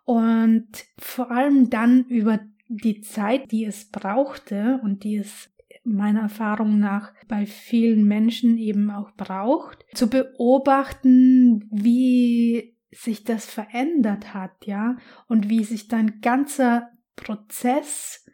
und 0.05 0.67
vor 0.97 1.31
allem 1.31 1.69
dann 1.69 2.05
über 2.05 2.39
die 2.67 3.01
Zeit, 3.01 3.51
die 3.51 3.65
es 3.65 3.89
brauchte 3.89 4.79
und 4.83 5.03
die 5.03 5.17
es 5.17 5.51
meiner 5.83 6.21
Erfahrung 6.21 6.79
nach 6.79 7.13
bei 7.27 7.45
vielen 7.45 8.05
Menschen 8.05 8.57
eben 8.57 8.91
auch 8.91 9.11
braucht, 9.11 9.85
zu 9.93 10.09
beobachten, 10.09 11.67
wie 11.71 12.77
sich 12.91 13.23
das 13.23 13.45
verändert 13.45 14.33
hat, 14.33 14.65
ja, 14.65 14.97
und 15.27 15.49
wie 15.49 15.63
sich 15.63 15.87
dein 15.87 16.21
ganzer 16.21 16.89
Prozess 17.15 18.25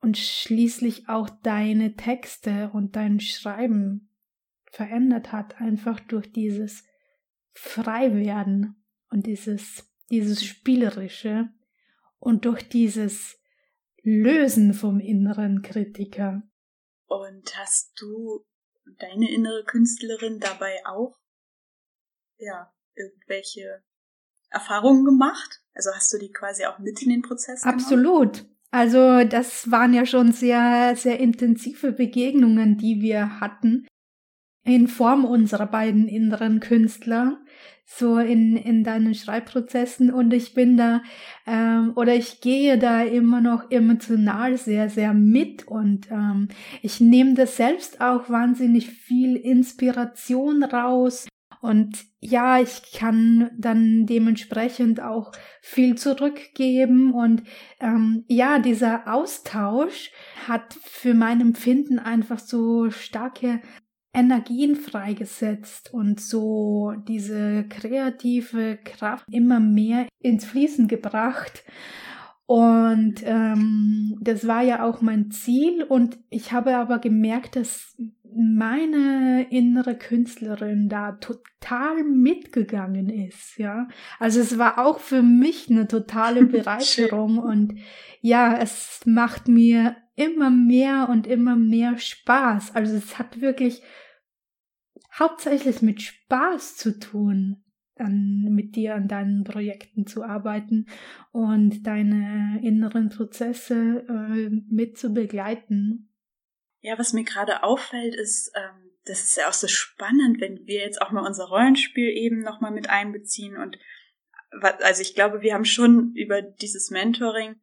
und 0.00 0.16
schließlich 0.16 1.08
auch 1.08 1.28
deine 1.28 1.94
Texte 1.94 2.70
und 2.72 2.96
dein 2.96 3.20
Schreiben 3.20 4.10
verändert 4.70 5.32
hat, 5.32 5.60
einfach 5.60 6.00
durch 6.00 6.32
dieses 6.32 6.84
Freiwerden 7.52 8.76
und 9.10 9.26
dieses, 9.26 9.90
dieses 10.10 10.44
Spielerische 10.44 11.48
und 12.18 12.44
durch 12.44 12.68
dieses 12.68 13.40
Lösen 14.02 14.72
vom 14.74 15.00
inneren 15.00 15.62
Kritiker. 15.62 16.42
Und 17.08 17.58
hast 17.58 17.92
du 18.00 18.44
deine 18.98 19.30
innere 19.30 19.64
Künstlerin 19.64 20.38
dabei 20.38 20.80
auch, 20.86 21.18
ja, 22.38 22.72
irgendwelche 22.94 23.82
Erfahrungen 24.50 25.04
gemacht? 25.04 25.62
Also 25.74 25.90
hast 25.94 26.12
du 26.12 26.18
die 26.18 26.30
quasi 26.30 26.64
auch 26.66 26.78
mit 26.78 27.02
in 27.02 27.10
den 27.10 27.22
Prozess? 27.22 27.64
Absolut. 27.64 28.46
Also 28.70 29.24
das 29.24 29.70
waren 29.70 29.94
ja 29.94 30.04
schon 30.04 30.32
sehr, 30.32 30.94
sehr 30.96 31.18
intensive 31.18 31.92
Begegnungen, 31.92 32.76
die 32.76 33.00
wir 33.00 33.40
hatten 33.40 33.86
in 34.64 34.86
Form 34.88 35.24
unserer 35.24 35.66
beiden 35.66 36.08
inneren 36.08 36.60
Künstler, 36.60 37.40
so 37.90 38.18
in, 38.18 38.56
in 38.56 38.84
deinen 38.84 39.14
Schreibprozessen 39.14 40.12
und 40.12 40.34
ich 40.34 40.52
bin 40.52 40.76
da 40.76 41.02
ähm, 41.46 41.92
oder 41.96 42.14
ich 42.14 42.42
gehe 42.42 42.78
da 42.78 43.02
immer 43.02 43.40
noch 43.40 43.70
emotional 43.70 44.58
sehr, 44.58 44.90
sehr 44.90 45.14
mit 45.14 45.66
und 45.66 46.10
ähm, 46.10 46.48
ich 46.82 47.00
nehme 47.00 47.32
da 47.32 47.46
selbst 47.46 48.02
auch 48.02 48.28
wahnsinnig 48.28 48.90
viel 48.90 49.36
Inspiration 49.36 50.62
raus 50.64 51.28
und 51.60 52.04
ja, 52.20 52.60
ich 52.60 52.92
kann 52.92 53.50
dann 53.56 54.06
dementsprechend 54.06 55.00
auch 55.00 55.32
viel 55.60 55.96
zurückgeben. 55.96 57.12
Und 57.12 57.42
ähm, 57.80 58.24
ja, 58.28 58.60
dieser 58.60 59.12
Austausch 59.12 60.12
hat 60.46 60.78
für 60.84 61.14
mein 61.14 61.40
Empfinden 61.40 61.98
einfach 61.98 62.38
so 62.38 62.90
starke 62.90 63.60
Energien 64.12 64.76
freigesetzt 64.76 65.92
und 65.92 66.20
so 66.20 66.94
diese 67.06 67.64
kreative 67.68 68.78
Kraft 68.82 69.24
immer 69.30 69.60
mehr 69.60 70.06
ins 70.20 70.44
Fließen 70.44 70.88
gebracht. 70.88 71.64
Und 72.46 73.16
ähm, 73.24 74.16
das 74.22 74.46
war 74.46 74.62
ja 74.62 74.82
auch 74.82 75.02
mein 75.02 75.30
Ziel. 75.30 75.82
Und 75.82 76.18
ich 76.30 76.52
habe 76.52 76.76
aber 76.76 76.98
gemerkt, 76.98 77.56
dass 77.56 77.94
meine 78.34 79.46
innere 79.50 79.96
Künstlerin 79.96 80.88
da 80.88 81.12
total 81.12 82.04
mitgegangen 82.04 83.08
ist, 83.08 83.58
ja. 83.58 83.88
Also 84.18 84.40
es 84.40 84.58
war 84.58 84.84
auch 84.84 85.00
für 85.00 85.22
mich 85.22 85.70
eine 85.70 85.88
totale 85.88 86.44
Bereicherung 86.46 87.38
und 87.38 87.74
ja, 88.20 88.56
es 88.58 89.00
macht 89.06 89.48
mir 89.48 89.96
immer 90.18 90.50
mehr 90.50 91.08
und 91.08 91.26
immer 91.26 91.54
mehr 91.56 91.96
Spaß. 91.96 92.74
Also 92.74 92.96
es 92.96 93.18
hat 93.18 93.40
wirklich 93.40 93.82
hauptsächlich 95.16 95.80
mit 95.80 96.02
Spaß 96.02 96.76
zu 96.76 96.98
tun, 96.98 97.62
an, 97.96 98.48
mit 98.50 98.74
dir 98.74 98.94
an 98.94 99.08
deinen 99.08 99.44
Projekten 99.44 100.06
zu 100.06 100.24
arbeiten 100.24 100.86
und 101.30 101.86
deine 101.86 102.60
inneren 102.62 103.10
Prozesse 103.10 104.04
äh, 104.08 104.50
mit 104.68 104.98
zu 104.98 105.12
begleiten. 105.12 106.12
Ja, 106.80 106.98
was 106.98 107.12
mir 107.12 107.24
gerade 107.24 107.62
auffällt, 107.62 108.14
ist, 108.14 108.52
ähm, 108.56 108.90
das 109.04 109.22
ist 109.22 109.36
ja 109.36 109.48
auch 109.48 109.52
so 109.52 109.68
spannend, 109.68 110.40
wenn 110.40 110.66
wir 110.66 110.80
jetzt 110.80 111.00
auch 111.00 111.12
mal 111.12 111.26
unser 111.26 111.44
Rollenspiel 111.44 112.08
eben 112.08 112.40
nochmal 112.40 112.72
mit 112.72 112.90
einbeziehen. 112.90 113.56
Und 113.56 113.78
also 114.82 115.02
ich 115.02 115.14
glaube, 115.14 115.42
wir 115.42 115.54
haben 115.54 115.64
schon 115.64 116.12
über 116.14 116.42
dieses 116.42 116.90
Mentoring 116.90 117.56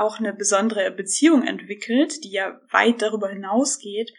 auch 0.00 0.18
eine 0.18 0.32
besondere 0.32 0.90
Beziehung 0.90 1.42
entwickelt, 1.42 2.24
die 2.24 2.30
ja 2.30 2.60
weit 2.70 3.02
darüber 3.02 3.28
hinausgeht. 3.28 4.12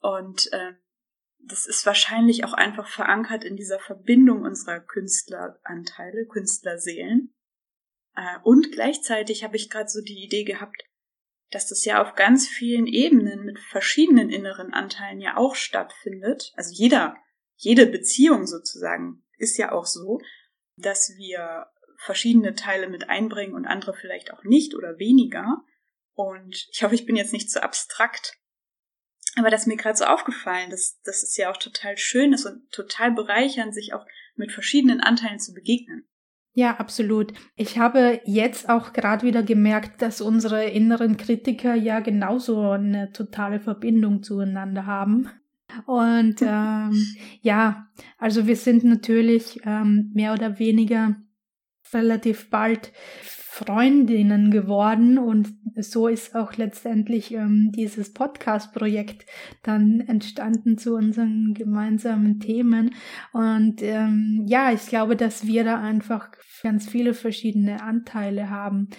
Und 0.00 0.52
äh, 0.52 0.72
das 1.38 1.66
ist 1.66 1.86
wahrscheinlich 1.86 2.44
auch 2.44 2.52
einfach 2.52 2.88
verankert 2.88 3.44
in 3.44 3.56
dieser 3.56 3.78
Verbindung 3.78 4.42
unserer 4.42 4.80
Künstleranteile, 4.80 6.26
Künstlerseelen. 6.26 7.34
Äh, 8.14 8.38
und 8.42 8.72
gleichzeitig 8.72 9.44
habe 9.44 9.56
ich 9.56 9.70
gerade 9.70 9.88
so 9.88 10.00
die 10.00 10.24
Idee 10.24 10.44
gehabt, 10.44 10.82
dass 11.50 11.68
das 11.68 11.84
ja 11.84 12.02
auf 12.02 12.14
ganz 12.14 12.46
vielen 12.46 12.86
Ebenen 12.86 13.44
mit 13.44 13.58
verschiedenen 13.58 14.30
inneren 14.30 14.74
Anteilen 14.74 15.20
ja 15.20 15.36
auch 15.36 15.54
stattfindet. 15.54 16.52
Also 16.56 16.74
jeder, 16.74 17.16
jede 17.56 17.86
Beziehung 17.86 18.46
sozusagen 18.46 19.24
ist 19.38 19.56
ja 19.56 19.72
auch 19.72 19.86
so, 19.86 20.20
dass 20.76 21.14
wir 21.16 21.66
verschiedene 21.98 22.54
Teile 22.54 22.88
mit 22.88 23.10
einbringen 23.10 23.54
und 23.54 23.66
andere 23.66 23.92
vielleicht 23.92 24.32
auch 24.32 24.44
nicht 24.44 24.74
oder 24.74 24.98
weniger. 24.98 25.62
Und 26.14 26.68
ich 26.72 26.82
hoffe, 26.82 26.94
ich 26.94 27.06
bin 27.06 27.16
jetzt 27.16 27.32
nicht 27.32 27.50
zu 27.50 27.58
so 27.58 27.64
abstrakt. 27.64 28.38
Aber 29.36 29.50
das 29.50 29.62
ist 29.62 29.66
mir 29.66 29.76
gerade 29.76 29.96
so 29.96 30.04
aufgefallen, 30.04 30.70
dass, 30.70 31.00
dass 31.02 31.22
es 31.22 31.36
ja 31.36 31.50
auch 31.50 31.56
total 31.56 31.96
schön 31.96 32.32
ist 32.32 32.46
und 32.46 32.70
total 32.70 33.12
bereichernd, 33.12 33.74
sich 33.74 33.92
auch 33.92 34.06
mit 34.36 34.52
verschiedenen 34.52 35.00
Anteilen 35.00 35.38
zu 35.38 35.52
begegnen. 35.52 36.08
Ja, 36.54 36.76
absolut. 36.76 37.32
Ich 37.54 37.78
habe 37.78 38.20
jetzt 38.24 38.68
auch 38.68 38.92
gerade 38.92 39.24
wieder 39.24 39.42
gemerkt, 39.42 40.02
dass 40.02 40.20
unsere 40.20 40.64
inneren 40.64 41.16
Kritiker 41.16 41.74
ja 41.74 42.00
genauso 42.00 42.70
eine 42.70 43.12
totale 43.12 43.60
Verbindung 43.60 44.22
zueinander 44.22 44.86
haben. 44.86 45.28
Und 45.86 46.36
ähm, 46.42 47.16
ja, 47.42 47.88
also 48.16 48.46
wir 48.46 48.56
sind 48.56 48.82
natürlich 48.82 49.60
ähm, 49.64 50.10
mehr 50.14 50.32
oder 50.32 50.58
weniger 50.58 51.16
relativ 51.94 52.50
bald 52.50 52.92
Freundinnen 53.58 54.52
geworden 54.52 55.18
und 55.18 55.48
so 55.74 56.06
ist 56.06 56.36
auch 56.36 56.56
letztendlich 56.56 57.34
ähm, 57.34 57.72
dieses 57.74 58.12
Podcast-Projekt 58.12 59.26
dann 59.64 60.00
entstanden 60.00 60.78
zu 60.78 60.94
unseren 60.94 61.54
gemeinsamen 61.54 62.38
Themen. 62.38 62.94
Und 63.32 63.82
ähm, 63.82 64.44
ja, 64.46 64.70
ich 64.72 64.86
glaube, 64.86 65.16
dass 65.16 65.44
wir 65.44 65.64
da 65.64 65.80
einfach 65.80 66.30
ganz 66.62 66.88
viele 66.88 67.14
verschiedene 67.14 67.82
Anteile 67.82 68.48
haben, 68.48 68.90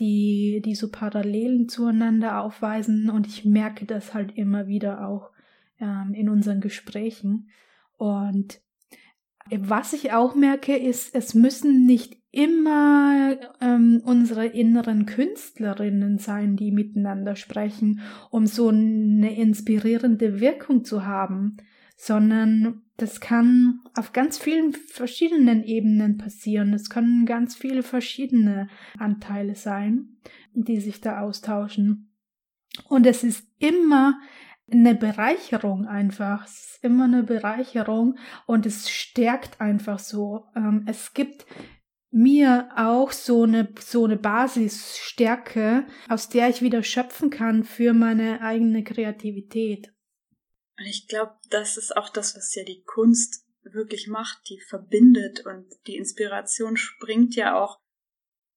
die, 0.00 0.62
die 0.64 0.74
so 0.74 0.90
Parallelen 0.90 1.68
zueinander 1.68 2.42
aufweisen 2.42 3.10
und 3.10 3.26
ich 3.28 3.44
merke 3.44 3.84
das 3.84 4.14
halt 4.14 4.36
immer 4.36 4.66
wieder 4.66 5.06
auch 5.06 5.30
ähm, 5.80 6.12
in 6.14 6.28
unseren 6.28 6.60
Gesprächen. 6.60 7.50
Und 7.96 8.60
was 9.50 9.92
ich 9.92 10.12
auch 10.12 10.34
merke, 10.34 10.76
ist, 10.76 11.14
es 11.14 11.34
müssen 11.34 11.86
nicht 11.86 12.17
immer 12.30 13.36
ähm, 13.60 14.02
unsere 14.04 14.46
inneren 14.46 15.06
Künstlerinnen 15.06 16.18
sein, 16.18 16.56
die 16.56 16.70
miteinander 16.70 17.36
sprechen, 17.36 18.00
um 18.30 18.46
so 18.46 18.68
eine 18.68 19.36
inspirierende 19.36 20.40
Wirkung 20.40 20.84
zu 20.84 21.06
haben, 21.06 21.56
sondern 21.96 22.82
das 22.96 23.20
kann 23.20 23.80
auf 23.96 24.12
ganz 24.12 24.38
vielen 24.38 24.72
verschiedenen 24.72 25.64
Ebenen 25.64 26.18
passieren. 26.18 26.74
Es 26.74 26.90
können 26.90 27.26
ganz 27.26 27.56
viele 27.56 27.82
verschiedene 27.82 28.68
Anteile 28.98 29.54
sein, 29.54 30.18
die 30.52 30.80
sich 30.80 31.00
da 31.00 31.20
austauschen. 31.20 32.12
Und 32.88 33.06
es 33.06 33.24
ist 33.24 33.46
immer 33.58 34.20
eine 34.70 34.94
Bereicherung 34.94 35.86
einfach. 35.86 36.44
Es 36.44 36.74
ist 36.74 36.84
immer 36.84 37.04
eine 37.04 37.22
Bereicherung 37.22 38.16
und 38.46 38.66
es 38.66 38.90
stärkt 38.90 39.60
einfach 39.60 39.98
so. 39.98 40.44
Ähm, 40.54 40.84
es 40.86 41.14
gibt 41.14 41.46
mir 42.10 42.70
auch 42.76 43.12
so 43.12 43.42
eine, 43.42 43.72
so 43.80 44.04
eine 44.04 44.16
Basisstärke, 44.16 45.86
aus 46.08 46.28
der 46.28 46.48
ich 46.48 46.62
wieder 46.62 46.82
schöpfen 46.82 47.30
kann 47.30 47.64
für 47.64 47.92
meine 47.92 48.40
eigene 48.40 48.82
Kreativität. 48.82 49.92
Ich 50.84 51.08
glaube, 51.08 51.34
das 51.50 51.76
ist 51.76 51.96
auch 51.96 52.08
das, 52.08 52.36
was 52.36 52.54
ja 52.54 52.64
die 52.64 52.82
Kunst 52.84 53.44
wirklich 53.62 54.06
macht, 54.08 54.48
die 54.48 54.60
verbindet 54.60 55.44
und 55.44 55.66
die 55.86 55.96
Inspiration 55.96 56.76
springt 56.76 57.34
ja 57.34 57.60
auch 57.60 57.80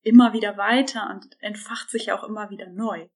immer 0.01 0.33
wieder 0.33 0.57
weiter 0.57 1.09
und 1.09 1.35
entfacht 1.39 1.89
sich 1.89 2.11
auch 2.11 2.23
immer 2.23 2.49
wieder 2.49 2.69
neu. 2.69 3.07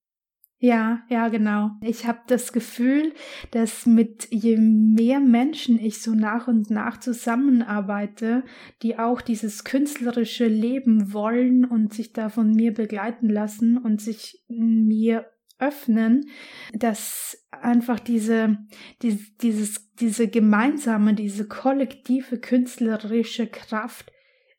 Ja, 0.57 1.03
ja, 1.09 1.27
genau. 1.27 1.71
Ich 1.81 2.07
habe 2.07 2.19
das 2.27 2.53
Gefühl, 2.53 3.13
dass 3.51 3.85
mit 3.85 4.27
je 4.31 4.57
mehr 4.57 5.19
Menschen 5.19 5.77
ich 5.77 6.01
so 6.01 6.15
nach 6.15 6.47
und 6.47 6.69
nach 6.69 6.99
zusammenarbeite, 6.99 8.43
die 8.81 8.97
auch 8.97 9.21
dieses 9.21 9.65
künstlerische 9.65 10.47
Leben 10.47 11.11
wollen 11.11 11.65
und 11.65 11.93
sich 11.93 12.13
da 12.13 12.29
von 12.29 12.51
mir 12.51 12.73
begleiten 12.73 13.29
lassen 13.29 13.77
und 13.77 13.99
sich 13.99 14.43
mir 14.47 15.29
öffnen, 15.59 16.29
dass 16.73 17.45
einfach 17.51 17.99
diese, 17.99 18.57
die, 19.01 19.19
dieses, 19.41 19.93
diese 19.95 20.29
gemeinsame, 20.29 21.13
diese 21.13 21.47
kollektive 21.47 22.39
künstlerische 22.39 23.47
Kraft 23.47 24.11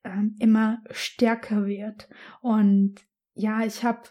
ähm, 0.04 0.36
immer 0.40 0.82
stärker 0.90 1.66
wird. 1.66 2.08
Und 2.40 2.96
ja, 3.34 3.64
ich 3.64 3.84
habe 3.84 4.02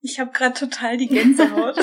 ich 0.00 0.20
habe 0.20 0.30
gerade 0.32 0.54
total 0.54 0.96
die 0.96 1.08
Gänsehaut. 1.08 1.76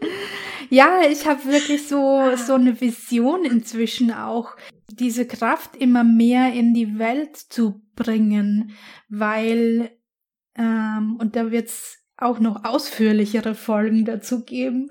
ja, 0.70 1.00
ich 1.08 1.26
habe 1.26 1.44
wirklich 1.44 1.86
so 1.86 2.36
so 2.36 2.54
eine 2.54 2.80
Vision 2.80 3.44
inzwischen 3.44 4.12
auch, 4.12 4.56
diese 4.90 5.26
Kraft 5.26 5.76
immer 5.76 6.04
mehr 6.04 6.52
in 6.52 6.74
die 6.74 6.98
Welt 6.98 7.36
zu 7.36 7.82
bringen, 7.96 8.72
weil 9.08 9.90
ähm, 10.56 11.16
und 11.18 11.36
da 11.36 11.50
wird's 11.50 12.04
auch 12.16 12.38
noch 12.38 12.64
ausführlichere 12.64 13.54
Folgen 13.54 14.04
dazu 14.04 14.44
geben, 14.44 14.90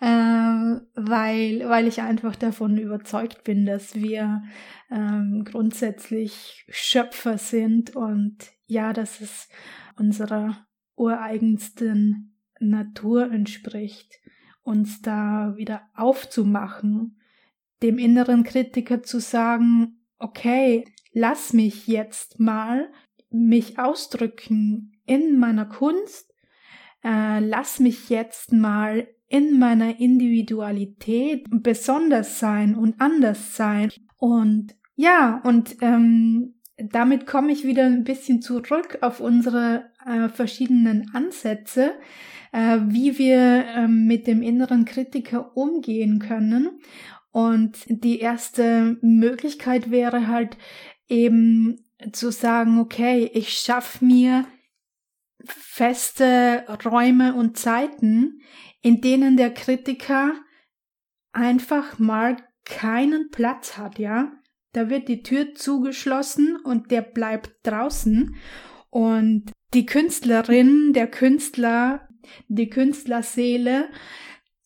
äh, 0.00 0.06
weil, 0.06 1.68
weil 1.68 1.86
ich 1.86 2.00
einfach 2.00 2.34
davon 2.34 2.78
überzeugt 2.78 3.44
bin, 3.44 3.66
dass 3.66 3.94
wir 3.94 4.42
ähm, 4.90 5.44
grundsätzlich 5.44 6.64
Schöpfer 6.70 7.36
sind 7.36 7.94
und 7.94 8.38
ja, 8.66 8.92
dass 8.92 9.20
es 9.20 9.48
unserer 9.98 10.66
ureigensten 10.96 12.36
Natur 12.60 13.30
entspricht, 13.30 14.20
uns 14.62 15.02
da 15.02 15.54
wieder 15.56 15.82
aufzumachen, 15.94 17.18
dem 17.82 17.98
inneren 17.98 18.44
Kritiker 18.44 19.02
zu 19.02 19.20
sagen, 19.20 20.04
okay, 20.18 20.84
lass 21.12 21.52
mich 21.52 21.86
jetzt 21.88 22.38
mal 22.38 22.90
mich 23.30 23.78
ausdrücken 23.78 24.92
in 25.06 25.38
meiner 25.38 25.66
Kunst, 25.66 26.32
äh, 27.02 27.40
lass 27.40 27.80
mich 27.80 28.08
jetzt 28.08 28.52
mal 28.52 29.08
in 29.28 29.58
meiner 29.58 29.98
Individualität 29.98 31.46
besonders 31.50 32.38
sein 32.38 32.76
und 32.76 33.00
anders 33.00 33.56
sein. 33.56 33.90
Und 34.18 34.76
ja, 34.94 35.40
und 35.44 35.76
ähm, 35.80 36.54
damit 36.90 37.26
komme 37.26 37.52
ich 37.52 37.64
wieder 37.64 37.84
ein 37.84 38.04
bisschen 38.04 38.42
zurück 38.42 38.98
auf 39.00 39.20
unsere 39.20 39.90
äh, 40.06 40.28
verschiedenen 40.28 41.10
Ansätze, 41.14 41.92
äh, 42.52 42.78
wie 42.86 43.18
wir 43.18 43.38
äh, 43.38 43.88
mit 43.88 44.26
dem 44.26 44.42
inneren 44.42 44.84
Kritiker 44.84 45.56
umgehen 45.56 46.18
können. 46.18 46.80
Und 47.30 47.78
die 47.88 48.20
erste 48.20 48.98
Möglichkeit 49.00 49.90
wäre 49.90 50.26
halt 50.28 50.56
eben 51.08 51.84
zu 52.12 52.30
sagen, 52.30 52.78
okay, 52.78 53.30
ich 53.32 53.50
schaffe 53.50 54.04
mir 54.04 54.44
feste 55.44 56.64
Räume 56.84 57.34
und 57.34 57.56
Zeiten, 57.56 58.42
in 58.80 59.00
denen 59.00 59.36
der 59.36 59.52
Kritiker 59.52 60.34
einfach 61.32 61.98
mal 61.98 62.36
keinen 62.64 63.30
Platz 63.30 63.76
hat, 63.78 63.98
ja. 63.98 64.32
Da 64.72 64.88
wird 64.88 65.08
die 65.08 65.22
Tür 65.22 65.54
zugeschlossen 65.54 66.56
und 66.56 66.90
der 66.90 67.02
bleibt 67.02 67.50
draußen. 67.64 68.36
Und 68.90 69.52
die 69.74 69.86
Künstlerin, 69.86 70.92
der 70.92 71.10
Künstler, 71.10 72.08
die 72.48 72.68
Künstlerseele 72.68 73.88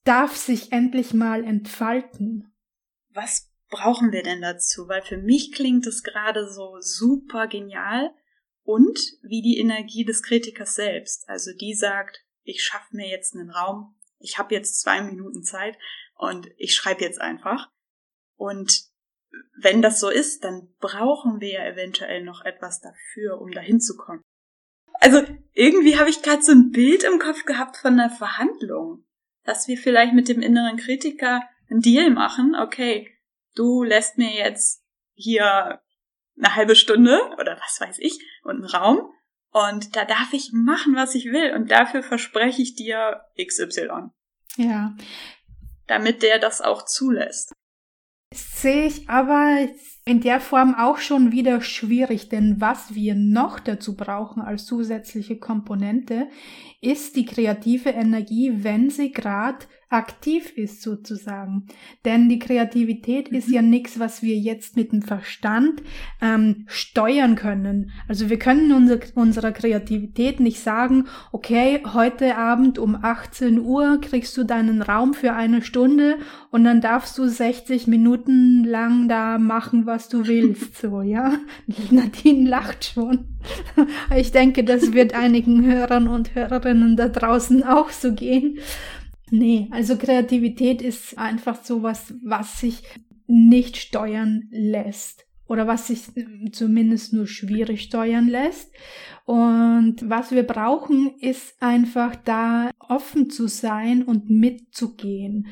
darf 0.04 0.36
sich 0.36 0.72
endlich 0.72 1.14
mal 1.14 1.44
entfalten. 1.44 2.52
Was 3.12 3.50
brauchen 3.68 4.12
wir 4.12 4.22
denn 4.22 4.40
dazu? 4.40 4.88
Weil 4.88 5.02
für 5.02 5.16
mich 5.16 5.52
klingt 5.52 5.86
es 5.86 6.02
gerade 6.02 6.48
so 6.48 6.76
super 6.80 7.48
genial 7.48 8.12
und 8.62 8.98
wie 9.22 9.42
die 9.42 9.58
Energie 9.58 10.04
des 10.04 10.22
Kritikers 10.22 10.74
selbst. 10.74 11.28
Also 11.28 11.52
die 11.52 11.74
sagt, 11.74 12.24
ich 12.42 12.62
schaffe 12.62 12.96
mir 12.96 13.08
jetzt 13.08 13.34
einen 13.34 13.50
Raum, 13.50 13.96
ich 14.18 14.38
habe 14.38 14.54
jetzt 14.54 14.80
zwei 14.80 15.02
Minuten 15.02 15.42
Zeit 15.42 15.76
und 16.16 16.48
ich 16.56 16.74
schreibe 16.74 17.02
jetzt 17.02 17.20
einfach. 17.20 17.70
Und 18.36 18.86
wenn 19.58 19.82
das 19.82 20.00
so 20.00 20.10
ist, 20.10 20.44
dann 20.44 20.68
brauchen 20.80 21.40
wir 21.40 21.52
ja 21.52 21.66
eventuell 21.66 22.22
noch 22.22 22.44
etwas 22.44 22.80
dafür, 22.80 23.40
um 23.40 23.50
dahin 23.50 23.80
zu 23.80 23.96
kommen. 23.96 24.22
Also 25.00 25.22
irgendwie 25.52 25.98
habe 25.98 26.10
ich 26.10 26.22
gerade 26.22 26.42
so 26.42 26.52
ein 26.52 26.70
Bild 26.70 27.04
im 27.04 27.18
Kopf 27.18 27.44
gehabt 27.44 27.76
von 27.76 27.94
einer 27.94 28.10
Verhandlung, 28.10 29.04
dass 29.44 29.68
wir 29.68 29.76
vielleicht 29.76 30.14
mit 30.14 30.28
dem 30.28 30.40
inneren 30.40 30.76
Kritiker 30.76 31.42
einen 31.70 31.80
Deal 31.80 32.10
machen. 32.10 32.54
Okay, 32.54 33.10
du 33.54 33.82
lässt 33.82 34.18
mir 34.18 34.32
jetzt 34.32 34.82
hier 35.14 35.80
eine 36.38 36.54
halbe 36.54 36.76
Stunde 36.76 37.20
oder 37.40 37.58
was 37.60 37.80
weiß 37.80 37.98
ich 37.98 38.18
und 38.42 38.56
einen 38.56 38.64
Raum 38.64 39.12
und 39.52 39.96
da 39.96 40.04
darf 40.04 40.32
ich 40.32 40.52
machen, 40.52 40.94
was 40.96 41.14
ich 41.14 41.26
will 41.26 41.54
und 41.54 41.70
dafür 41.70 42.02
verspreche 42.02 42.60
ich 42.60 42.74
dir 42.74 43.22
XY. 43.42 44.10
Ja. 44.56 44.94
Damit 45.86 46.22
der 46.22 46.38
das 46.38 46.60
auch 46.60 46.84
zulässt. 46.84 47.52
Sehe 48.66 48.86
ich 48.86 49.08
aber 49.08 49.68
in 50.04 50.20
der 50.22 50.40
Form 50.40 50.74
auch 50.74 50.98
schon 50.98 51.30
wieder 51.30 51.60
schwierig, 51.60 52.30
denn 52.30 52.60
was 52.60 52.96
wir 52.96 53.14
noch 53.14 53.60
dazu 53.60 53.94
brauchen 53.96 54.42
als 54.42 54.66
zusätzliche 54.66 55.36
Komponente, 55.36 56.26
ist 56.80 57.14
die 57.14 57.26
kreative 57.26 57.90
Energie, 57.90 58.64
wenn 58.64 58.90
sie 58.90 59.12
gerade 59.12 59.66
aktiv 59.88 60.56
ist 60.56 60.82
sozusagen. 60.82 61.66
Denn 62.04 62.28
die 62.28 62.40
Kreativität 62.40 63.30
mhm. 63.30 63.38
ist 63.38 63.48
ja 63.48 63.62
nichts, 63.62 63.98
was 64.00 64.22
wir 64.22 64.36
jetzt 64.36 64.76
mit 64.76 64.92
dem 64.92 65.02
Verstand 65.02 65.82
ähm, 66.20 66.64
steuern 66.66 67.36
können. 67.36 67.92
Also 68.08 68.28
wir 68.28 68.38
können 68.38 68.72
unser, 68.72 68.98
unserer 69.14 69.52
Kreativität 69.52 70.40
nicht 70.40 70.60
sagen, 70.60 71.06
okay, 71.30 71.82
heute 71.94 72.36
Abend 72.36 72.78
um 72.78 72.96
18 73.00 73.60
Uhr 73.60 74.00
kriegst 74.00 74.36
du 74.36 74.44
deinen 74.44 74.82
Raum 74.82 75.14
für 75.14 75.34
eine 75.34 75.62
Stunde 75.62 76.18
und 76.50 76.64
dann 76.64 76.80
darfst 76.80 77.16
du 77.18 77.28
60 77.28 77.86
Minuten 77.86 78.55
lang 78.64 79.08
da 79.08 79.38
machen, 79.38 79.86
was 79.86 80.08
du 80.08 80.26
willst. 80.26 80.76
So, 80.78 81.02
ja. 81.02 81.38
Nadine 81.90 82.48
lacht 82.48 82.84
schon. 82.84 83.26
Ich 84.16 84.32
denke, 84.32 84.64
das 84.64 84.92
wird 84.92 85.14
einigen 85.14 85.64
Hörern 85.64 86.08
und 86.08 86.34
Hörerinnen 86.34 86.96
da 86.96 87.08
draußen 87.08 87.62
auch 87.62 87.90
so 87.90 88.12
gehen. 88.12 88.58
Nee, 89.30 89.68
also 89.70 89.96
Kreativität 89.96 90.82
ist 90.82 91.18
einfach 91.18 91.62
sowas, 91.62 92.14
was 92.24 92.60
sich 92.60 92.82
nicht 93.26 93.76
steuern 93.76 94.44
lässt 94.50 95.25
oder 95.48 95.66
was 95.66 95.86
sich 95.88 96.02
zumindest 96.52 97.12
nur 97.12 97.26
schwierig 97.26 97.82
steuern 97.82 98.28
lässt. 98.28 98.72
Und 99.24 99.96
was 100.08 100.30
wir 100.30 100.44
brauchen, 100.44 101.14
ist 101.20 101.60
einfach 101.60 102.16
da 102.16 102.70
offen 102.78 103.30
zu 103.30 103.48
sein 103.48 104.02
und 104.02 104.30
mitzugehen 104.30 105.48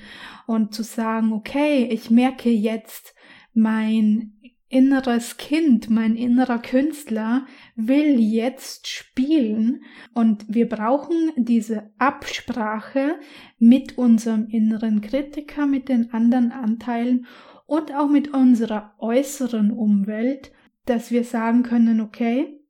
und 0.46 0.74
zu 0.74 0.82
sagen, 0.82 1.32
okay, 1.32 1.88
ich 1.90 2.10
merke 2.10 2.50
jetzt, 2.50 3.14
mein 3.52 4.32
inneres 4.68 5.36
Kind, 5.36 5.88
mein 5.88 6.16
innerer 6.16 6.58
Künstler 6.58 7.46
will 7.76 8.18
jetzt 8.18 8.88
spielen 8.88 9.84
und 10.14 10.44
wir 10.48 10.68
brauchen 10.68 11.30
diese 11.36 11.92
Absprache 11.98 13.14
mit 13.58 13.96
unserem 13.98 14.48
inneren 14.48 15.00
Kritiker, 15.00 15.66
mit 15.66 15.88
den 15.88 16.12
anderen 16.12 16.50
Anteilen 16.50 17.26
und 17.66 17.94
auch 17.94 18.08
mit 18.08 18.32
unserer 18.34 18.94
äußeren 18.98 19.70
Umwelt, 19.70 20.52
dass 20.86 21.10
wir 21.10 21.24
sagen 21.24 21.62
können, 21.62 22.00
okay, 22.00 22.60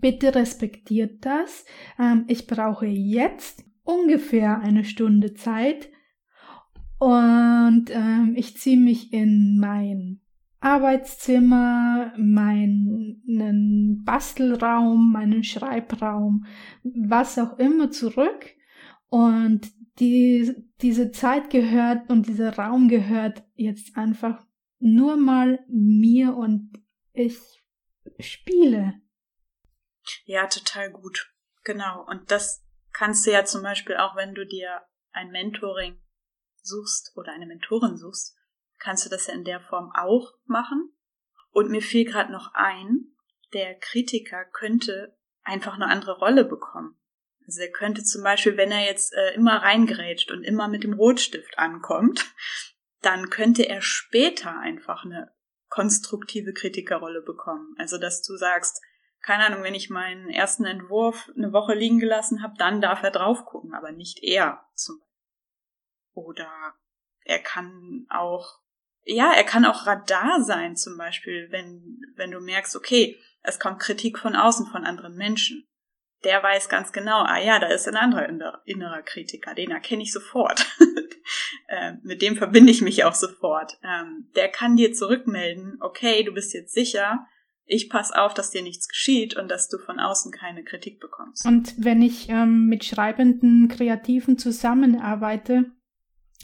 bitte 0.00 0.34
respektiert 0.34 1.24
das, 1.24 1.64
ähm, 1.98 2.24
ich 2.28 2.46
brauche 2.46 2.86
jetzt 2.86 3.64
ungefähr 3.82 4.60
eine 4.60 4.84
Stunde 4.84 5.34
Zeit 5.34 5.90
und 6.98 7.86
ähm, 7.90 8.34
ich 8.36 8.56
ziehe 8.56 8.78
mich 8.78 9.12
in 9.12 9.58
mein 9.60 10.20
Arbeitszimmer, 10.60 12.12
meinen 12.16 14.02
Bastelraum, 14.04 15.12
meinen 15.12 15.44
Schreibraum, 15.44 16.46
was 16.82 17.38
auch 17.38 17.58
immer 17.58 17.90
zurück. 17.90 18.46
Und 19.08 19.70
die, 19.98 20.54
diese 20.80 21.10
Zeit 21.10 21.50
gehört 21.50 22.08
und 22.10 22.26
dieser 22.26 22.56
Raum 22.56 22.88
gehört 22.88 23.42
jetzt 23.54 23.96
einfach 23.96 24.44
nur 24.78 25.16
mal 25.16 25.64
mir 25.68 26.36
und 26.36 26.72
ich 27.12 27.38
spiele. 28.20 29.00
Ja, 30.24 30.46
total 30.46 30.90
gut. 30.90 31.32
Genau. 31.64 32.04
Und 32.06 32.30
das 32.30 32.64
kannst 32.92 33.26
du 33.26 33.32
ja 33.32 33.44
zum 33.44 33.62
Beispiel 33.62 33.96
auch, 33.96 34.16
wenn 34.16 34.34
du 34.34 34.46
dir 34.46 34.82
ein 35.12 35.30
Mentoring 35.30 36.00
suchst 36.62 37.12
oder 37.16 37.32
eine 37.32 37.46
Mentorin 37.46 37.96
suchst, 37.96 38.36
kannst 38.78 39.04
du 39.04 39.10
das 39.10 39.26
ja 39.26 39.34
in 39.34 39.44
der 39.44 39.60
Form 39.60 39.92
auch 39.94 40.32
machen. 40.44 40.92
Und 41.50 41.70
mir 41.70 41.82
fiel 41.82 42.04
gerade 42.04 42.32
noch 42.32 42.52
ein, 42.54 43.16
der 43.52 43.78
Kritiker 43.78 44.44
könnte 44.44 45.16
einfach 45.42 45.74
eine 45.74 45.86
andere 45.86 46.18
Rolle 46.18 46.44
bekommen. 46.44 46.96
Also 47.48 47.62
er 47.62 47.72
könnte 47.72 48.04
zum 48.04 48.22
Beispiel, 48.22 48.58
wenn 48.58 48.70
er 48.70 48.84
jetzt 48.84 49.14
äh, 49.14 49.32
immer 49.32 49.62
reingrätscht 49.62 50.30
und 50.30 50.44
immer 50.44 50.68
mit 50.68 50.84
dem 50.84 50.92
Rotstift 50.92 51.58
ankommt, 51.58 52.26
dann 53.00 53.30
könnte 53.30 53.66
er 53.66 53.80
später 53.80 54.58
einfach 54.58 55.06
eine 55.06 55.32
konstruktive 55.70 56.52
Kritikerrolle 56.52 57.22
bekommen. 57.22 57.74
Also 57.78 57.96
dass 57.96 58.20
du 58.20 58.36
sagst, 58.36 58.82
keine 59.22 59.46
Ahnung, 59.46 59.62
wenn 59.62 59.74
ich 59.74 59.88
meinen 59.88 60.28
ersten 60.28 60.66
Entwurf 60.66 61.30
eine 61.34 61.54
Woche 61.54 61.72
liegen 61.72 61.98
gelassen 61.98 62.42
habe, 62.42 62.52
dann 62.58 62.82
darf 62.82 63.02
er 63.02 63.12
drauf 63.12 63.46
gucken, 63.46 63.72
aber 63.72 63.92
nicht 63.92 64.22
er 64.22 64.66
zum. 64.74 65.00
Oder 66.12 66.50
er 67.24 67.38
kann 67.38 68.06
auch 68.10 68.60
ja, 69.04 69.32
er 69.32 69.44
kann 69.44 69.64
auch 69.64 69.86
Radar 69.86 70.42
sein, 70.42 70.76
zum 70.76 70.98
Beispiel, 70.98 71.50
wenn, 71.50 71.98
wenn 72.16 72.30
du 72.30 72.40
merkst, 72.40 72.76
okay, 72.76 73.18
es 73.40 73.58
kommt 73.58 73.80
Kritik 73.80 74.18
von 74.18 74.36
außen 74.36 74.66
von 74.66 74.84
anderen 74.84 75.16
Menschen. 75.16 75.66
Der 76.24 76.42
weiß 76.42 76.68
ganz 76.68 76.92
genau, 76.92 77.22
ah 77.22 77.38
ja, 77.38 77.60
da 77.60 77.68
ist 77.68 77.86
ein 77.86 77.96
anderer 77.96 78.28
innerer 78.64 79.02
Kritiker, 79.02 79.54
den 79.54 79.70
erkenne 79.70 80.02
ich 80.02 80.12
sofort. 80.12 80.66
äh, 81.68 81.92
mit 82.02 82.22
dem 82.22 82.36
verbinde 82.36 82.72
ich 82.72 82.82
mich 82.82 83.04
auch 83.04 83.14
sofort. 83.14 83.78
Ähm, 83.84 84.28
der 84.34 84.48
kann 84.48 84.76
dir 84.76 84.92
zurückmelden, 84.92 85.78
okay, 85.80 86.24
du 86.24 86.32
bist 86.32 86.54
jetzt 86.54 86.74
sicher, 86.74 87.26
ich 87.68 87.90
pass 87.90 88.12
auf, 88.12 88.34
dass 88.34 88.50
dir 88.50 88.62
nichts 88.62 88.88
geschieht 88.88 89.36
und 89.36 89.48
dass 89.50 89.68
du 89.68 89.78
von 89.78 90.00
außen 90.00 90.32
keine 90.32 90.64
Kritik 90.64 91.00
bekommst. 91.00 91.46
Und 91.46 91.74
wenn 91.76 92.00
ich 92.00 92.28
ähm, 92.30 92.66
mit 92.66 92.84
schreibenden 92.84 93.68
Kreativen 93.68 94.38
zusammenarbeite, 94.38 95.66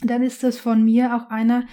dann 0.03 0.21
ist 0.21 0.43
das 0.43 0.59
von 0.59 0.83
mir 0.83 1.15
auch 1.15 1.31
einer 1.31 1.67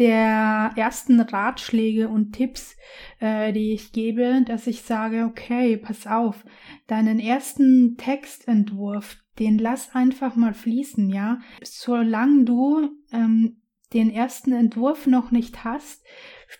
der 0.00 0.72
ersten 0.76 1.20
Ratschläge 1.20 2.08
und 2.08 2.32
Tipps, 2.32 2.74
äh, 3.20 3.52
die 3.52 3.74
ich 3.74 3.92
gebe, 3.92 4.42
dass 4.46 4.66
ich 4.66 4.80
sage, 4.80 5.26
okay, 5.26 5.76
pass 5.76 6.06
auf, 6.06 6.42
deinen 6.86 7.20
ersten 7.20 7.98
Textentwurf, 7.98 9.18
den 9.38 9.58
lass 9.58 9.94
einfach 9.94 10.36
mal 10.36 10.54
fließen, 10.54 11.10
ja. 11.10 11.40
Solange 11.62 12.44
du 12.44 12.88
ähm, 13.12 13.60
den 13.92 14.10
ersten 14.10 14.52
Entwurf 14.52 15.06
noch 15.06 15.32
nicht 15.32 15.64
hast, 15.64 16.02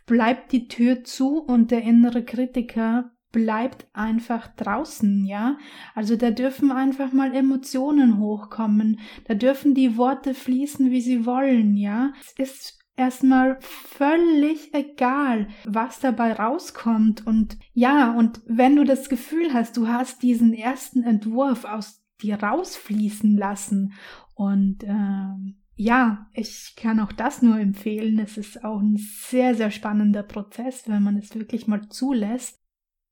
bleibt 0.04 0.52
die 0.52 0.68
Tür 0.68 1.02
zu 1.02 1.38
und 1.38 1.70
der 1.70 1.82
innere 1.82 2.22
Kritiker 2.22 3.10
bleibt 3.32 3.86
einfach 3.94 4.48
draußen, 4.48 5.24
ja? 5.24 5.56
Also 5.94 6.16
da 6.16 6.30
dürfen 6.30 6.72
einfach 6.72 7.12
mal 7.12 7.34
Emotionen 7.34 8.18
hochkommen, 8.18 8.98
da 9.28 9.34
dürfen 9.34 9.74
die 9.74 9.96
Worte 9.96 10.34
fließen, 10.34 10.90
wie 10.90 11.00
sie 11.00 11.24
wollen, 11.24 11.76
ja? 11.76 12.12
Es 12.36 12.50
ist 12.50 12.79
erstmal 13.00 13.58
völlig 13.60 14.74
egal, 14.74 15.48
was 15.64 15.98
dabei 16.00 16.34
rauskommt 16.34 17.26
und 17.26 17.58
ja, 17.72 18.12
und 18.12 18.42
wenn 18.46 18.76
du 18.76 18.84
das 18.84 19.08
Gefühl 19.08 19.52
hast, 19.52 19.76
du 19.76 19.88
hast 19.88 20.22
diesen 20.22 20.52
ersten 20.52 21.02
Entwurf 21.02 21.64
aus 21.64 22.04
dir 22.22 22.42
rausfließen 22.42 23.36
lassen 23.36 23.94
und 24.34 24.84
ähm, 24.84 25.56
ja, 25.74 26.26
ich 26.34 26.74
kann 26.76 27.00
auch 27.00 27.12
das 27.12 27.40
nur 27.40 27.58
empfehlen. 27.58 28.18
Es 28.18 28.36
ist 28.36 28.62
auch 28.64 28.80
ein 28.80 28.98
sehr, 28.98 29.54
sehr 29.54 29.70
spannender 29.70 30.22
Prozess, 30.22 30.86
wenn 30.86 31.02
man 31.02 31.16
es 31.16 31.34
wirklich 31.34 31.66
mal 31.66 31.88
zulässt. 31.88 32.60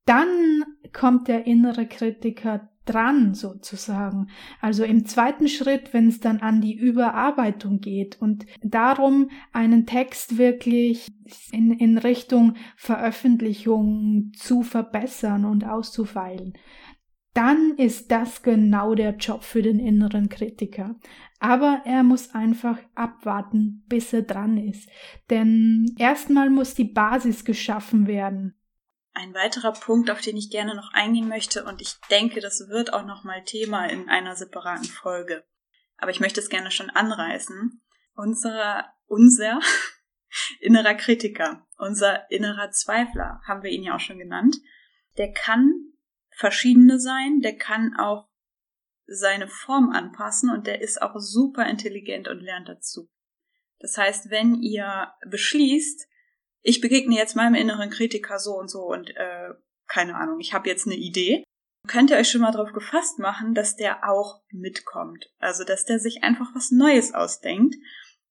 Dann 0.05 0.65
kommt 0.93 1.29
der 1.29 1.47
innere 1.47 1.87
Kritiker 1.87 2.69
dran 2.89 3.35
sozusagen. 3.35 4.29
Also 4.61 4.85
im 4.85 5.05
zweiten 5.07 5.49
Schritt, 5.49 5.93
wenn 5.93 6.09
es 6.09 6.21
dann 6.21 6.39
an 6.39 6.61
die 6.61 6.77
Überarbeitung 6.77 7.81
geht 7.81 8.21
und 8.21 8.47
darum, 8.63 9.31
einen 9.53 9.87
Text 9.87 10.39
wirklich 10.39 11.09
in, 11.53 11.73
in 11.73 11.99
Richtung 11.99 12.55
Veröffentlichung 12.77 14.33
zu 14.35 14.63
verbessern 14.63 15.45
und 15.45 15.65
auszufeilen 15.65 16.55
dann 17.39 17.75
ist 17.77 18.11
das 18.11 18.43
genau 18.43 18.97
der 18.97 19.15
Job 19.15 19.45
für 19.45 19.63
den 19.63 19.79
inneren 19.79 20.29
Kritiker. 20.29 20.97
Aber 21.39 21.83
er 21.85 22.03
muss 22.03 22.35
einfach 22.35 22.81
abwarten, 22.97 23.85
bis 23.89 24.13
er 24.13 24.23
dran 24.23 24.57
ist. 24.57 24.89
Denn 25.31 25.95
erstmal 25.99 26.51
muss 26.51 26.75
die 26.75 26.83
Basis 26.93 27.45
geschaffen 27.45 28.09
werden. 28.09 28.58
Ein 29.19 29.35
weiterer 29.35 29.73
Punkt, 29.73 30.13
auf 30.13 30.21
den 30.21 30.37
ich 30.37 30.49
gerne 30.49 30.77
noch 30.77 30.93
eingehen 30.93 31.29
möchte, 31.29 31.65
und 31.65 31.83
ich 31.83 31.97
denke, 32.09 32.41
das 32.41 32.69
wird 32.69 32.93
auch 32.93 33.05
nochmal 33.05 33.43
Thema 33.43 33.87
in 33.87 34.09
einer 34.09 34.37
separaten 34.37 34.85
Folge. 34.85 35.45
Aber 35.97 36.13
ich 36.13 36.21
möchte 36.21 36.39
es 36.39 36.49
gerne 36.49 36.71
schon 36.71 36.89
anreißen. 36.89 37.83
Unser, 38.15 38.95
unser 39.07 39.59
innerer 40.61 40.95
Kritiker, 40.95 41.67
unser 41.79 42.31
innerer 42.31 42.71
Zweifler, 42.71 43.41
haben 43.45 43.65
wir 43.65 43.73
ihn 43.73 43.83
ja 43.83 43.97
auch 43.97 44.01
schon 44.01 44.21
genannt, 44.21 44.57
der 45.17 45.33
kann 45.33 45.73
verschiedene 46.31 47.01
sein, 47.01 47.41
der 47.41 47.57
kann 47.57 47.97
auch 47.99 48.29
seine 49.09 49.49
Form 49.49 49.91
anpassen 49.91 50.49
und 50.49 50.69
der 50.69 50.81
ist 50.81 51.03
auch 51.03 51.17
super 51.17 51.67
intelligent 51.67 52.29
und 52.29 52.39
lernt 52.39 52.69
dazu. 52.69 53.11
Das 53.81 53.99
heißt, 53.99 54.31
wenn 54.31 54.63
ihr 54.63 55.13
beschließt, 55.29 56.07
ich 56.69 56.83
begegne 56.83 57.17
jetzt 57.17 57.35
meinem 57.35 57.55
inneren 57.55 57.89
Kritiker 57.89 58.39
so 58.39 58.53
und 58.53 58.69
so 58.69 58.83
und 58.83 59.17
äh, 59.17 59.55
keine 59.87 60.17
Ahnung, 60.17 60.39
ich 60.39 60.53
habe 60.53 60.69
jetzt 60.69 60.87
eine 60.87 60.97
Idee, 60.97 61.43
könnt 61.87 62.11
ihr 62.11 62.19
euch 62.19 62.31
schon 62.31 62.43
mal 62.43 62.53
darauf 62.53 62.75
gefasst 62.75 63.19
machen, 63.19 63.55
dass 63.55 63.75
der 63.75 64.07
auch 64.07 64.43
mitkommt. 64.51 65.33
Also, 65.39 65.65
dass 65.65 65.87
der 65.87 65.99
sich 65.99 66.23
einfach 66.23 66.55
was 66.55 66.71
Neues 66.71 67.15
ausdenkt 67.15 67.75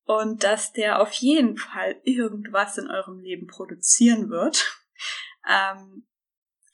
und 0.04 0.44
dass 0.44 0.72
der 0.72 1.02
auf 1.02 1.12
jeden 1.14 1.58
Fall 1.58 2.00
irgendwas 2.04 2.78
in 2.78 2.92
eurem 2.92 3.20
Leben 3.20 3.48
produzieren 3.48 4.30
wird, 4.30 4.72
ähm, 5.50 6.06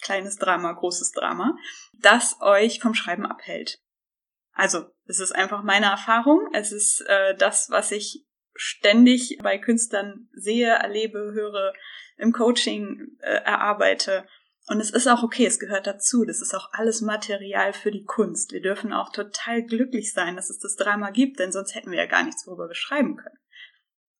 kleines 0.01 0.35
Drama, 0.35 0.73
großes 0.73 1.13
Drama, 1.13 1.55
das 1.93 2.35
euch 2.41 2.81
vom 2.81 2.93
Schreiben 2.93 3.25
abhält. 3.25 3.79
Also, 4.51 4.87
es 5.05 5.21
ist 5.21 5.33
einfach 5.33 5.63
meine 5.63 5.85
Erfahrung. 5.85 6.49
Es 6.51 6.73
ist 6.73 6.99
äh, 7.07 7.37
das, 7.37 7.69
was 7.69 7.91
ich 7.93 8.25
ständig 8.55 9.39
bei 9.41 9.57
Künstlern 9.57 10.29
sehe, 10.33 10.67
erlebe, 10.67 11.31
höre, 11.33 11.73
im 12.17 12.31
Coaching 12.31 13.17
äh, 13.19 13.41
erarbeite. 13.43 14.27
Und 14.67 14.79
es 14.79 14.91
ist 14.91 15.07
auch 15.07 15.23
okay, 15.23 15.45
es 15.45 15.59
gehört 15.59 15.87
dazu. 15.87 16.23
Das 16.23 16.41
ist 16.41 16.53
auch 16.53 16.69
alles 16.71 17.01
Material 17.01 17.73
für 17.73 17.91
die 17.91 18.05
Kunst. 18.05 18.53
Wir 18.53 18.61
dürfen 18.61 18.93
auch 18.93 19.11
total 19.11 19.63
glücklich 19.63 20.13
sein, 20.13 20.35
dass 20.35 20.49
es 20.49 20.59
das 20.59 20.75
Drama 20.75 21.09
gibt, 21.09 21.39
denn 21.39 21.51
sonst 21.51 21.75
hätten 21.75 21.91
wir 21.91 21.97
ja 21.97 22.05
gar 22.05 22.23
nichts, 22.23 22.47
worüber 22.47 22.69
wir 22.69 22.75
schreiben 22.75 23.17
können. 23.17 23.37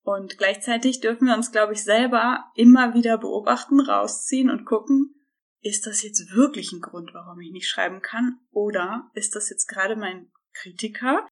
Und 0.02 0.38
gleichzeitig 0.38 1.00
dürfen 1.00 1.28
wir 1.28 1.34
uns, 1.34 1.52
glaube 1.52 1.74
ich, 1.74 1.84
selber 1.84 2.44
immer 2.56 2.94
wieder 2.94 3.18
beobachten, 3.18 3.80
rausziehen 3.80 4.50
und 4.50 4.66
gucken, 4.66 5.16
ist 5.62 5.88
das 5.88 6.04
jetzt 6.04 6.36
wirklich 6.36 6.74
ein 6.74 6.82
Grund, 6.82 7.14
warum 7.14 7.40
ich 7.40 7.52
nicht 7.52 7.70
schreiben 7.70 8.02
kann? 8.02 8.38
Oder 8.52 9.10
ist 9.14 9.34
das 9.34 9.50
jetzt 9.50 9.68
gerade 9.68 9.96
mein 9.96 10.30
Kritiker, 10.52 11.26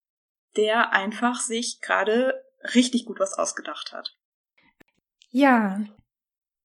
der 0.55 0.93
einfach 0.93 1.41
sich 1.41 1.79
gerade 1.81 2.40
richtig 2.75 3.05
gut 3.05 3.19
was 3.19 3.33
ausgedacht 3.33 3.93
hat? 3.93 4.17
Ja, 5.29 5.81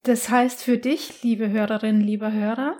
das 0.02 0.28
heißt 0.28 0.62
für 0.62 0.78
dich, 0.78 1.22
liebe 1.22 1.50
Hörerinnen, 1.50 2.00
lieber 2.00 2.32
Hörer, 2.32 2.76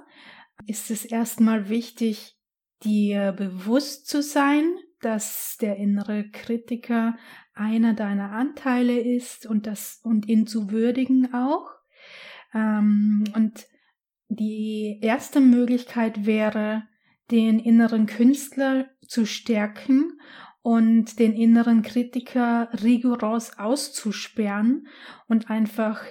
ist 0.66 0.90
es 0.90 1.04
erstmal 1.04 1.68
wichtig, 1.68 2.36
dir 2.82 3.32
bewusst 3.32 4.06
zu 4.06 4.22
sein, 4.22 4.76
dass 5.00 5.56
der 5.60 5.76
innere 5.76 6.30
Kritiker 6.30 7.16
einer 7.54 7.94
deiner 7.94 8.32
Anteile 8.32 8.98
ist 8.98 9.46
und 9.46 9.66
das 9.66 10.00
und 10.02 10.28
ihn 10.28 10.46
zu 10.46 10.70
würdigen 10.70 11.32
auch. 11.34 11.70
Ähm, 12.54 13.24
und 13.34 13.66
die 14.28 14.98
erste 15.02 15.40
Möglichkeit 15.40 16.26
wäre, 16.26 16.84
den 17.30 17.58
inneren 17.58 18.06
Künstler 18.06 18.88
zu 19.06 19.26
stärken 19.26 20.20
und 20.66 21.20
den 21.20 21.32
inneren 21.32 21.82
Kritiker 21.82 22.68
rigoros 22.82 23.56
auszusperren 23.56 24.88
und 25.28 25.48
einfach 25.48 26.02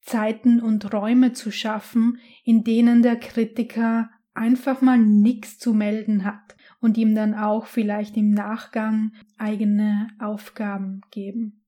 Zeiten 0.00 0.58
und 0.58 0.90
Räume 0.94 1.34
zu 1.34 1.50
schaffen, 1.50 2.18
in 2.42 2.64
denen 2.64 3.02
der 3.02 3.16
Kritiker 3.16 4.08
einfach 4.32 4.80
mal 4.80 4.96
nichts 4.96 5.58
zu 5.58 5.74
melden 5.74 6.24
hat 6.24 6.56
und 6.80 6.96
ihm 6.96 7.14
dann 7.14 7.34
auch 7.34 7.66
vielleicht 7.66 8.16
im 8.16 8.30
Nachgang 8.30 9.12
eigene 9.36 10.08
Aufgaben 10.18 11.02
geben. 11.10 11.66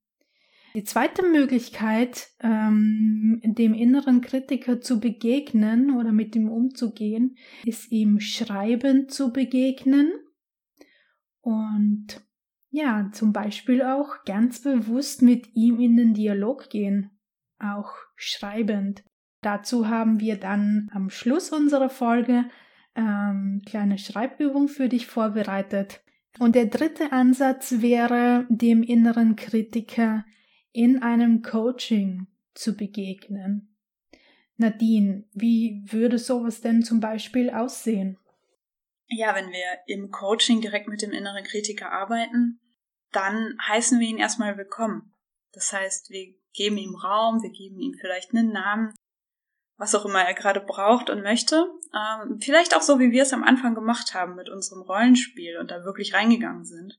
Die 0.75 0.85
zweite 0.85 1.23
Möglichkeit, 1.23 2.29
ähm, 2.41 3.43
dem 3.45 3.75
inneren 3.75 4.23
Kritiker 4.23 4.81
zu 4.81 5.01
begegnen 5.01 5.99
oder 5.99 6.13
mit 6.13 6.35
ihm 6.35 6.49
umzugehen, 6.49 7.37
ist 7.67 7.93
ihm 7.93 8.21
schreibend 8.21 9.11
zu 9.11 9.35
begegnen 9.35 10.13
und 11.43 12.07
ja, 12.71 13.11
zum 13.13 13.33
Beispiel 13.33 13.83
auch 13.83 14.25
ganz 14.25 14.63
bewusst 14.63 15.21
mit 15.21 15.55
ihm 15.55 15.79
in 15.79 15.97
den 15.97 16.15
Dialog 16.15 16.71
gehen, 16.71 17.11
auch 17.59 17.93
schreibend. 18.17 19.05
Dazu 19.43 19.89
haben 19.89 20.21
wir 20.21 20.39
dann 20.39 20.89
am 20.95 21.11
Schluss 21.11 21.51
unserer 21.53 21.91
Folge 21.91 22.47
ähm, 22.95 23.61
kleine 23.67 23.99
Schreibübung 23.99 24.69
für 24.69 24.89
dich 24.89 25.07
vorbereitet. 25.07 26.01
Und 26.39 26.55
der 26.55 26.67
dritte 26.67 27.13
Ansatz 27.13 27.83
wäre, 27.83 28.47
dem 28.49 28.83
inneren 28.83 29.37
Kritiker 29.37 30.25
in 30.73 31.03
einem 31.03 31.43
Coaching 31.43 32.27
zu 32.55 32.77
begegnen. 32.77 33.77
Nadine, 34.57 35.25
wie 35.35 35.85
würde 35.91 36.19
sowas 36.19 36.61
denn 36.61 36.83
zum 36.83 37.01
Beispiel 37.01 37.51
aussehen? 37.51 38.17
Ja, 39.15 39.35
wenn 39.35 39.51
wir 39.51 39.79
im 39.87 40.11
Coaching 40.11 40.63
direkt 40.63 40.89
mit 40.89 41.03
dem 41.03 41.13
inneren 41.13 41.45
Kritiker 41.45 41.93
arbeiten, 41.93 42.61
dann 43.11 43.59
heißen 43.69 44.01
wir 44.01 44.09
ihn 44.09 44.17
erstmal 44.17 44.57
willkommen. 44.57 45.15
Das 45.53 45.71
heißt, 45.71 46.09
wir 46.09 46.35
geben 46.55 46.79
ihm 46.79 46.95
Raum, 46.95 47.43
wir 47.43 47.51
geben 47.51 47.79
ihm 47.79 47.95
vielleicht 48.01 48.31
einen 48.31 48.53
Namen, 48.53 48.95
was 49.77 49.95
auch 49.95 50.07
immer 50.07 50.23
er 50.23 50.33
gerade 50.33 50.61
braucht 50.61 51.11
und 51.11 51.23
möchte. 51.23 51.67
Ähm, 51.95 52.39
vielleicht 52.41 52.75
auch 52.75 52.81
so, 52.81 52.99
wie 53.01 53.11
wir 53.11 53.25
es 53.25 53.35
am 53.35 53.45
Anfang 53.45 53.75
gemacht 53.75 54.15
haben 54.15 54.35
mit 54.35 54.49
unserem 54.49 54.81
Rollenspiel 54.81 55.59
und 55.59 55.71
da 55.71 55.85
wirklich 55.85 56.15
reingegangen 56.15 56.65
sind. 56.65 56.99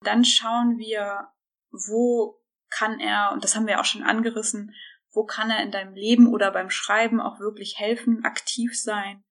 Dann 0.00 0.24
schauen 0.24 0.78
wir, 0.78 1.28
wo 1.70 2.40
kann 2.70 3.00
er, 3.00 3.32
und 3.32 3.44
das 3.44 3.54
haben 3.54 3.66
wir 3.66 3.80
auch 3.80 3.84
schon 3.84 4.02
angerissen, 4.02 4.74
wo 5.12 5.24
kann 5.24 5.50
er 5.50 5.62
in 5.62 5.70
deinem 5.70 5.94
Leben 5.94 6.26
oder 6.26 6.50
beim 6.50 6.70
Schreiben 6.70 7.20
auch 7.20 7.38
wirklich 7.38 7.78
helfen, 7.78 8.24
aktiv 8.24 8.80
sein, 8.80 9.22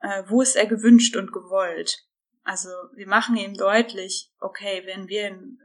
äh, 0.00 0.24
wo 0.26 0.42
ist 0.42 0.56
er 0.56 0.66
gewünscht 0.66 1.16
und 1.16 1.32
gewollt. 1.32 2.06
Also 2.42 2.70
wir 2.94 3.06
machen 3.06 3.36
ihm 3.36 3.54
deutlich, 3.54 4.32
okay, 4.40 4.82
wenn 4.86 5.08
wir 5.08 5.26
einen 5.26 5.60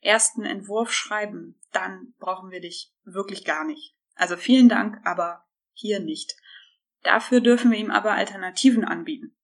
ersten 0.00 0.44
Entwurf 0.44 0.92
schreiben, 0.92 1.60
dann 1.72 2.14
brauchen 2.18 2.50
wir 2.50 2.60
dich 2.60 2.92
wirklich 3.04 3.44
gar 3.44 3.64
nicht. 3.64 3.94
Also 4.14 4.36
vielen 4.36 4.68
Dank, 4.68 5.00
aber 5.04 5.44
hier 5.72 6.00
nicht. 6.00 6.36
Dafür 7.02 7.40
dürfen 7.40 7.70
wir 7.70 7.78
ihm 7.78 7.90
aber 7.90 8.12
Alternativen 8.12 8.84
anbieten. 8.84 9.36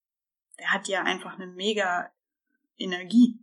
Der 0.58 0.72
hat 0.72 0.88
ja 0.88 1.02
einfach 1.02 1.34
eine 1.34 1.46
mega 1.46 2.12
Energie. 2.76 3.40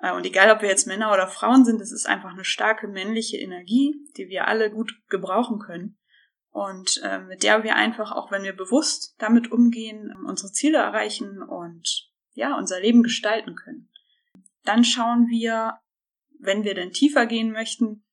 Äh, 0.00 0.12
und 0.12 0.24
egal, 0.26 0.50
ob 0.50 0.62
wir 0.62 0.68
jetzt 0.68 0.86
Männer 0.86 1.12
oder 1.12 1.26
Frauen 1.26 1.64
sind, 1.64 1.80
es 1.80 1.92
ist 1.92 2.06
einfach 2.06 2.32
eine 2.32 2.44
starke 2.44 2.86
männliche 2.86 3.38
Energie, 3.38 3.96
die 4.16 4.28
wir 4.28 4.46
alle 4.46 4.70
gut 4.70 4.94
gebrauchen 5.08 5.58
können. 5.58 5.97
Und 6.50 7.00
äh, 7.04 7.18
mit 7.18 7.42
der 7.42 7.62
wir 7.62 7.76
einfach, 7.76 8.12
auch 8.12 8.30
wenn 8.30 8.42
wir 8.42 8.56
bewusst 8.56 9.14
damit 9.18 9.52
umgehen, 9.52 10.14
unsere 10.26 10.52
Ziele 10.52 10.78
erreichen 10.78 11.42
und 11.42 12.10
ja, 12.32 12.56
unser 12.56 12.80
Leben 12.80 13.02
gestalten 13.02 13.54
können. 13.54 13.90
Dann 14.64 14.84
schauen 14.84 15.28
wir, 15.28 15.78
wenn 16.38 16.64
wir 16.64 16.74
denn 16.74 16.92
tiefer 16.92 17.26
gehen 17.26 17.52
möchten, 17.52 18.04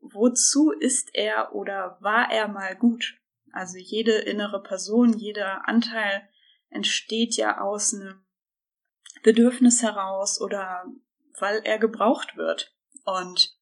wozu 0.00 0.70
ist 0.70 1.10
er 1.14 1.54
oder 1.54 1.98
war 2.00 2.30
er 2.30 2.48
mal 2.48 2.76
gut? 2.76 3.18
Also 3.52 3.78
jede 3.78 4.12
innere 4.12 4.62
Person, 4.62 5.14
jeder 5.14 5.68
Anteil 5.68 6.28
entsteht 6.68 7.36
ja 7.36 7.60
aus 7.60 7.94
einem 7.94 8.24
Bedürfnis 9.22 9.82
heraus 9.82 10.40
oder 10.40 10.84
weil 11.38 11.60
er 11.64 11.78
gebraucht 11.78 12.36
wird. 12.36 12.74
Und 13.04 13.56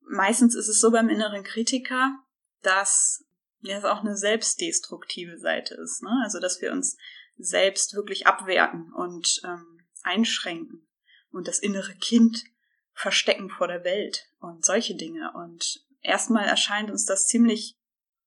meistens 0.00 0.54
ist 0.54 0.68
es 0.68 0.80
so 0.80 0.90
beim 0.90 1.08
inneren 1.08 1.42
Kritiker, 1.42 2.18
dass 2.62 3.24
ja, 3.64 3.78
es 3.78 3.84
auch 3.84 4.00
eine 4.00 4.16
selbstdestruktive 4.16 5.38
Seite 5.38 5.74
ist. 5.74 6.02
Ne? 6.02 6.10
Also 6.22 6.38
dass 6.38 6.60
wir 6.60 6.72
uns 6.72 6.96
selbst 7.36 7.94
wirklich 7.94 8.26
abwerten 8.26 8.92
und 8.92 9.40
ähm, 9.44 9.80
einschränken 10.02 10.86
und 11.30 11.48
das 11.48 11.58
innere 11.58 11.94
Kind 11.94 12.44
verstecken 12.92 13.50
vor 13.50 13.66
der 13.66 13.82
Welt 13.82 14.28
und 14.38 14.64
solche 14.64 14.94
Dinge. 14.94 15.32
Und 15.34 15.84
erstmal 16.02 16.44
erscheint 16.44 16.90
uns 16.90 17.06
das 17.06 17.26
ziemlich 17.26 17.76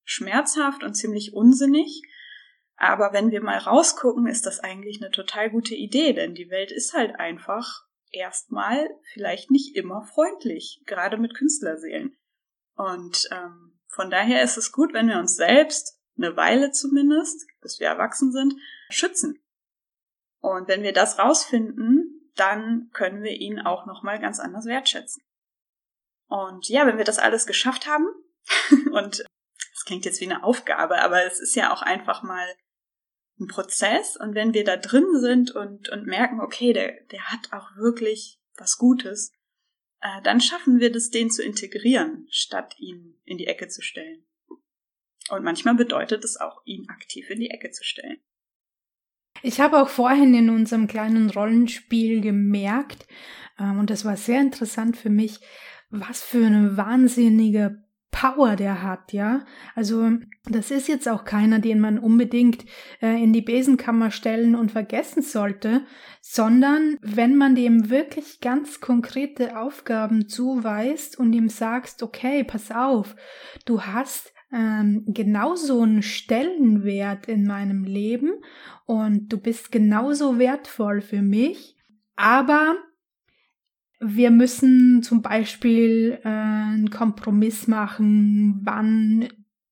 schmerzhaft 0.04 0.84
und 0.84 0.96
ziemlich 0.96 1.34
unsinnig. 1.34 2.02
Aber 2.76 3.14
wenn 3.14 3.32
wir 3.32 3.42
mal 3.42 3.58
rausgucken, 3.58 4.28
ist 4.28 4.46
das 4.46 4.60
eigentlich 4.60 5.02
eine 5.02 5.12
total 5.12 5.50
gute 5.50 5.76
Idee, 5.76 6.14
denn 6.14 6.36
die 6.36 6.50
Welt 6.50 6.72
ist 6.72 6.94
halt 6.94 7.16
einfach 7.20 7.86
erstmal 8.12 8.90
vielleicht 9.14 9.52
nicht 9.52 9.76
immer 9.76 10.04
freundlich, 10.04 10.82
gerade 10.86 11.18
mit 11.18 11.36
Künstlerseelen. 11.36 12.18
Und 12.76 13.30
ähm, 13.32 13.77
von 13.98 14.12
daher 14.12 14.44
ist 14.44 14.58
es 14.58 14.72
gut, 14.72 14.94
wenn 14.94 15.10
wir 15.10 15.18
uns 15.18 15.36
selbst 15.36 16.00
eine 16.18 16.38
Weile 16.38 16.70
zumindest, 16.70 17.48
bis 17.62 17.80
wir 17.80 17.88
erwachsen 17.88 18.32
sind, 18.32 18.54
schützen. 18.92 19.44
Und 20.40 20.68
wenn 20.68 20.84
wir 20.84 20.94
das 20.94 21.18
rausfinden, 21.18 22.32
dann 22.36 22.92
können 22.94 23.24
wir 23.24 23.32
ihn 23.32 23.60
auch 23.60 23.88
nochmal 23.88 24.20
ganz 24.20 24.40
anders 24.40 24.66
wertschätzen. 24.66 25.24
Und 26.28 26.70
ja, 26.70 26.86
wenn 26.86 27.00
wir 27.00 27.06
das 27.06 27.18
alles 27.18 27.48
geschafft 27.48 27.88
haben, 27.88 28.06
und 28.92 29.26
es 29.74 29.84
klingt 29.86 30.06
jetzt 30.06 30.22
wie 30.22 30.26
eine 30.26 30.44
Aufgabe, 30.44 31.00
aber 31.00 31.26
es 31.26 31.40
ist 31.40 31.56
ja 31.56 31.74
auch 31.74 31.82
einfach 31.82 32.22
mal 32.22 32.48
ein 33.40 33.48
Prozess 33.48 34.16
und 34.16 34.36
wenn 34.36 34.54
wir 34.54 34.64
da 34.64 34.78
drin 34.78 35.20
sind 35.20 35.50
und, 35.52 35.90
und 35.90 36.06
merken, 36.06 36.40
okay, 36.40 36.72
der, 36.72 37.02
der 37.06 37.32
hat 37.32 37.52
auch 37.52 37.76
wirklich 37.78 38.40
was 38.58 38.78
Gutes, 38.78 39.32
äh, 40.08 40.22
dann 40.24 40.42
schaffen 40.42 40.80
wir 40.80 40.92
das, 40.92 41.10
den 41.10 41.30
zu 41.30 41.44
integrieren, 41.44 42.28
statt 42.30 42.76
ihn 42.80 43.16
in 43.26 43.38
die 43.38 43.48
Ecke 43.48 43.68
zu 43.68 43.82
stellen. 43.82 44.24
Und 45.30 45.44
manchmal 45.44 45.76
bedeutet 45.76 46.24
es 46.24 46.40
auch, 46.40 46.62
ihn 46.66 46.88
aktiv 46.90 47.30
in 47.30 47.40
die 47.40 47.50
Ecke 47.50 47.72
zu 47.72 47.84
stellen. 47.84 48.18
Ich 49.44 49.60
habe 49.60 49.82
auch 49.82 49.90
vorhin 49.90 50.34
in 50.34 50.50
unserem 50.50 50.88
kleinen 50.88 51.30
Rollenspiel 51.30 52.22
gemerkt, 52.22 53.08
ähm, 53.60 53.80
und 53.80 53.90
das 53.90 54.06
war 54.06 54.18
sehr 54.18 54.42
interessant 54.42 54.98
für 54.98 55.10
mich, 55.10 55.40
was 55.90 56.24
für 56.24 56.46
eine 56.46 56.78
wahnsinnige 56.78 57.84
Power 58.20 58.56
der 58.56 58.82
hat, 58.82 59.14
ja. 59.14 59.46
Also 59.76 60.10
das 60.46 60.72
ist 60.72 60.88
jetzt 60.88 61.08
auch 61.08 61.24
keiner, 61.24 61.60
den 61.60 61.80
man 61.80 62.00
unbedingt 62.00 62.66
äh, 63.00 63.22
in 63.22 63.32
die 63.32 63.44
Besenkammer 63.44 64.10
stellen 64.10 64.56
und 64.56 64.72
vergessen 64.72 65.22
sollte, 65.22 65.86
sondern 66.20 66.98
wenn 67.02 67.36
man 67.36 67.54
dem 67.54 67.92
wirklich 67.92 68.42
ganz 68.42 68.80
konkrete 68.80 69.60
Aufgaben 69.60 70.28
zuweist 70.28 71.20
und 71.20 71.32
ihm 71.34 71.48
sagst, 71.48 72.02
okay, 72.02 72.44
pass 72.44 72.72
auf, 72.72 73.16
du 73.66 73.84
hast 73.84 74.34
ähm, 74.52 75.04
genauso 75.06 75.84
einen 75.84 76.02
Stellenwert 76.02 77.28
in 77.28 77.46
meinem 77.46 77.84
Leben 77.84 78.32
und 78.88 79.32
du 79.32 79.38
bist 79.38 79.72
genauso 79.72 80.40
wertvoll 80.40 81.02
für 81.02 81.22
mich, 81.22 81.76
aber 82.16 82.78
wir 84.00 84.32
müssen 84.32 85.02
zum 85.04 85.22
Beispiel 85.22 86.20
äh, 86.24 86.28
einen 86.28 86.90
Kompromiss 86.90 87.68
machen, 87.68 88.62
wann 88.64 89.28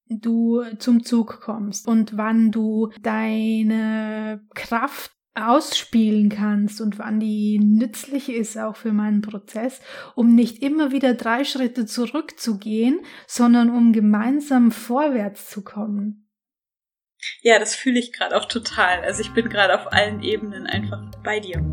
du 0.07 0.63
zum 0.77 1.03
Zug 1.03 1.41
kommst 1.41 1.87
und 1.87 2.17
wann 2.17 2.51
du 2.51 2.91
deine 3.01 4.41
Kraft 4.53 5.11
ausspielen 5.35 6.29
kannst 6.29 6.79
und 6.79 6.97
wann 6.97 7.19
die 7.19 7.59
nützlich 7.59 8.29
ist 8.29 8.57
auch 8.57 8.77
für 8.77 8.93
meinen 8.93 9.21
Prozess, 9.21 9.81
um 10.15 10.33
nicht 10.33 10.63
immer 10.63 10.91
wieder 10.91 11.13
drei 11.13 11.43
Schritte 11.43 11.85
zurückzugehen, 11.85 13.01
sondern 13.27 13.69
um 13.69 13.91
gemeinsam 13.91 14.71
vorwärts 14.71 15.49
zu 15.49 15.63
kommen. 15.63 16.29
Ja, 17.41 17.59
das 17.59 17.75
fühle 17.75 17.99
ich 17.99 18.13
gerade 18.13 18.37
auch 18.37 18.45
total. 18.45 19.01
Also 19.01 19.21
ich 19.21 19.33
bin 19.33 19.49
gerade 19.49 19.75
auf 19.75 19.91
allen 19.91 20.21
Ebenen 20.21 20.67
einfach 20.67 21.03
bei 21.23 21.39
dir. 21.39 21.63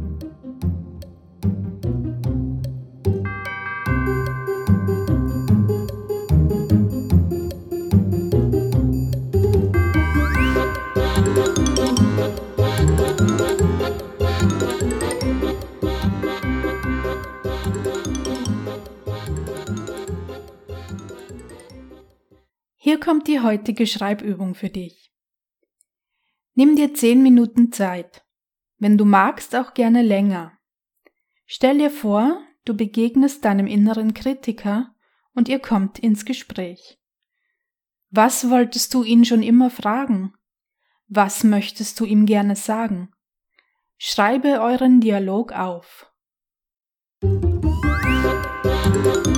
Kommt 23.03 23.27
die 23.27 23.41
heutige 23.41 23.87
Schreibübung 23.87 24.55
für 24.55 24.71
dich. 24.71 25.13
Nimm 26.55 26.77
dir 26.77 26.95
zehn 26.95 27.23
Minuten 27.23 27.73
Zeit. 27.73 28.25
Wenn 28.79 28.97
du 28.97 29.05
magst, 29.05 29.57
auch 29.57 29.75
gerne 29.75 30.03
länger. 30.03 30.53
Stell 31.45 31.79
dir 31.79 31.91
vor, 31.91 32.41
du 32.65 32.77
begegnest 32.77 33.45
deinem 33.45 33.67
inneren 33.67 34.15
Kritiker 34.15 34.95
und 35.35 35.49
ihr 35.49 35.59
kommt 35.59 35.99
ins 35.99 36.25
Gespräch. 36.25 37.01
Was 38.11 38.51
wolltest 38.51 38.95
du 38.95 39.03
ihn 39.03 39.25
schon 39.25 39.43
immer 39.43 39.71
fragen? 39.71 40.35
Was 41.09 41.43
möchtest 41.43 41.99
du 41.99 42.05
ihm 42.05 42.25
gerne 42.25 42.55
sagen? 42.55 43.11
Schreibe 43.99 44.61
euren 44.61 45.01
Dialog 45.01 45.53
auf. 45.53 46.13
Musik 47.23 49.32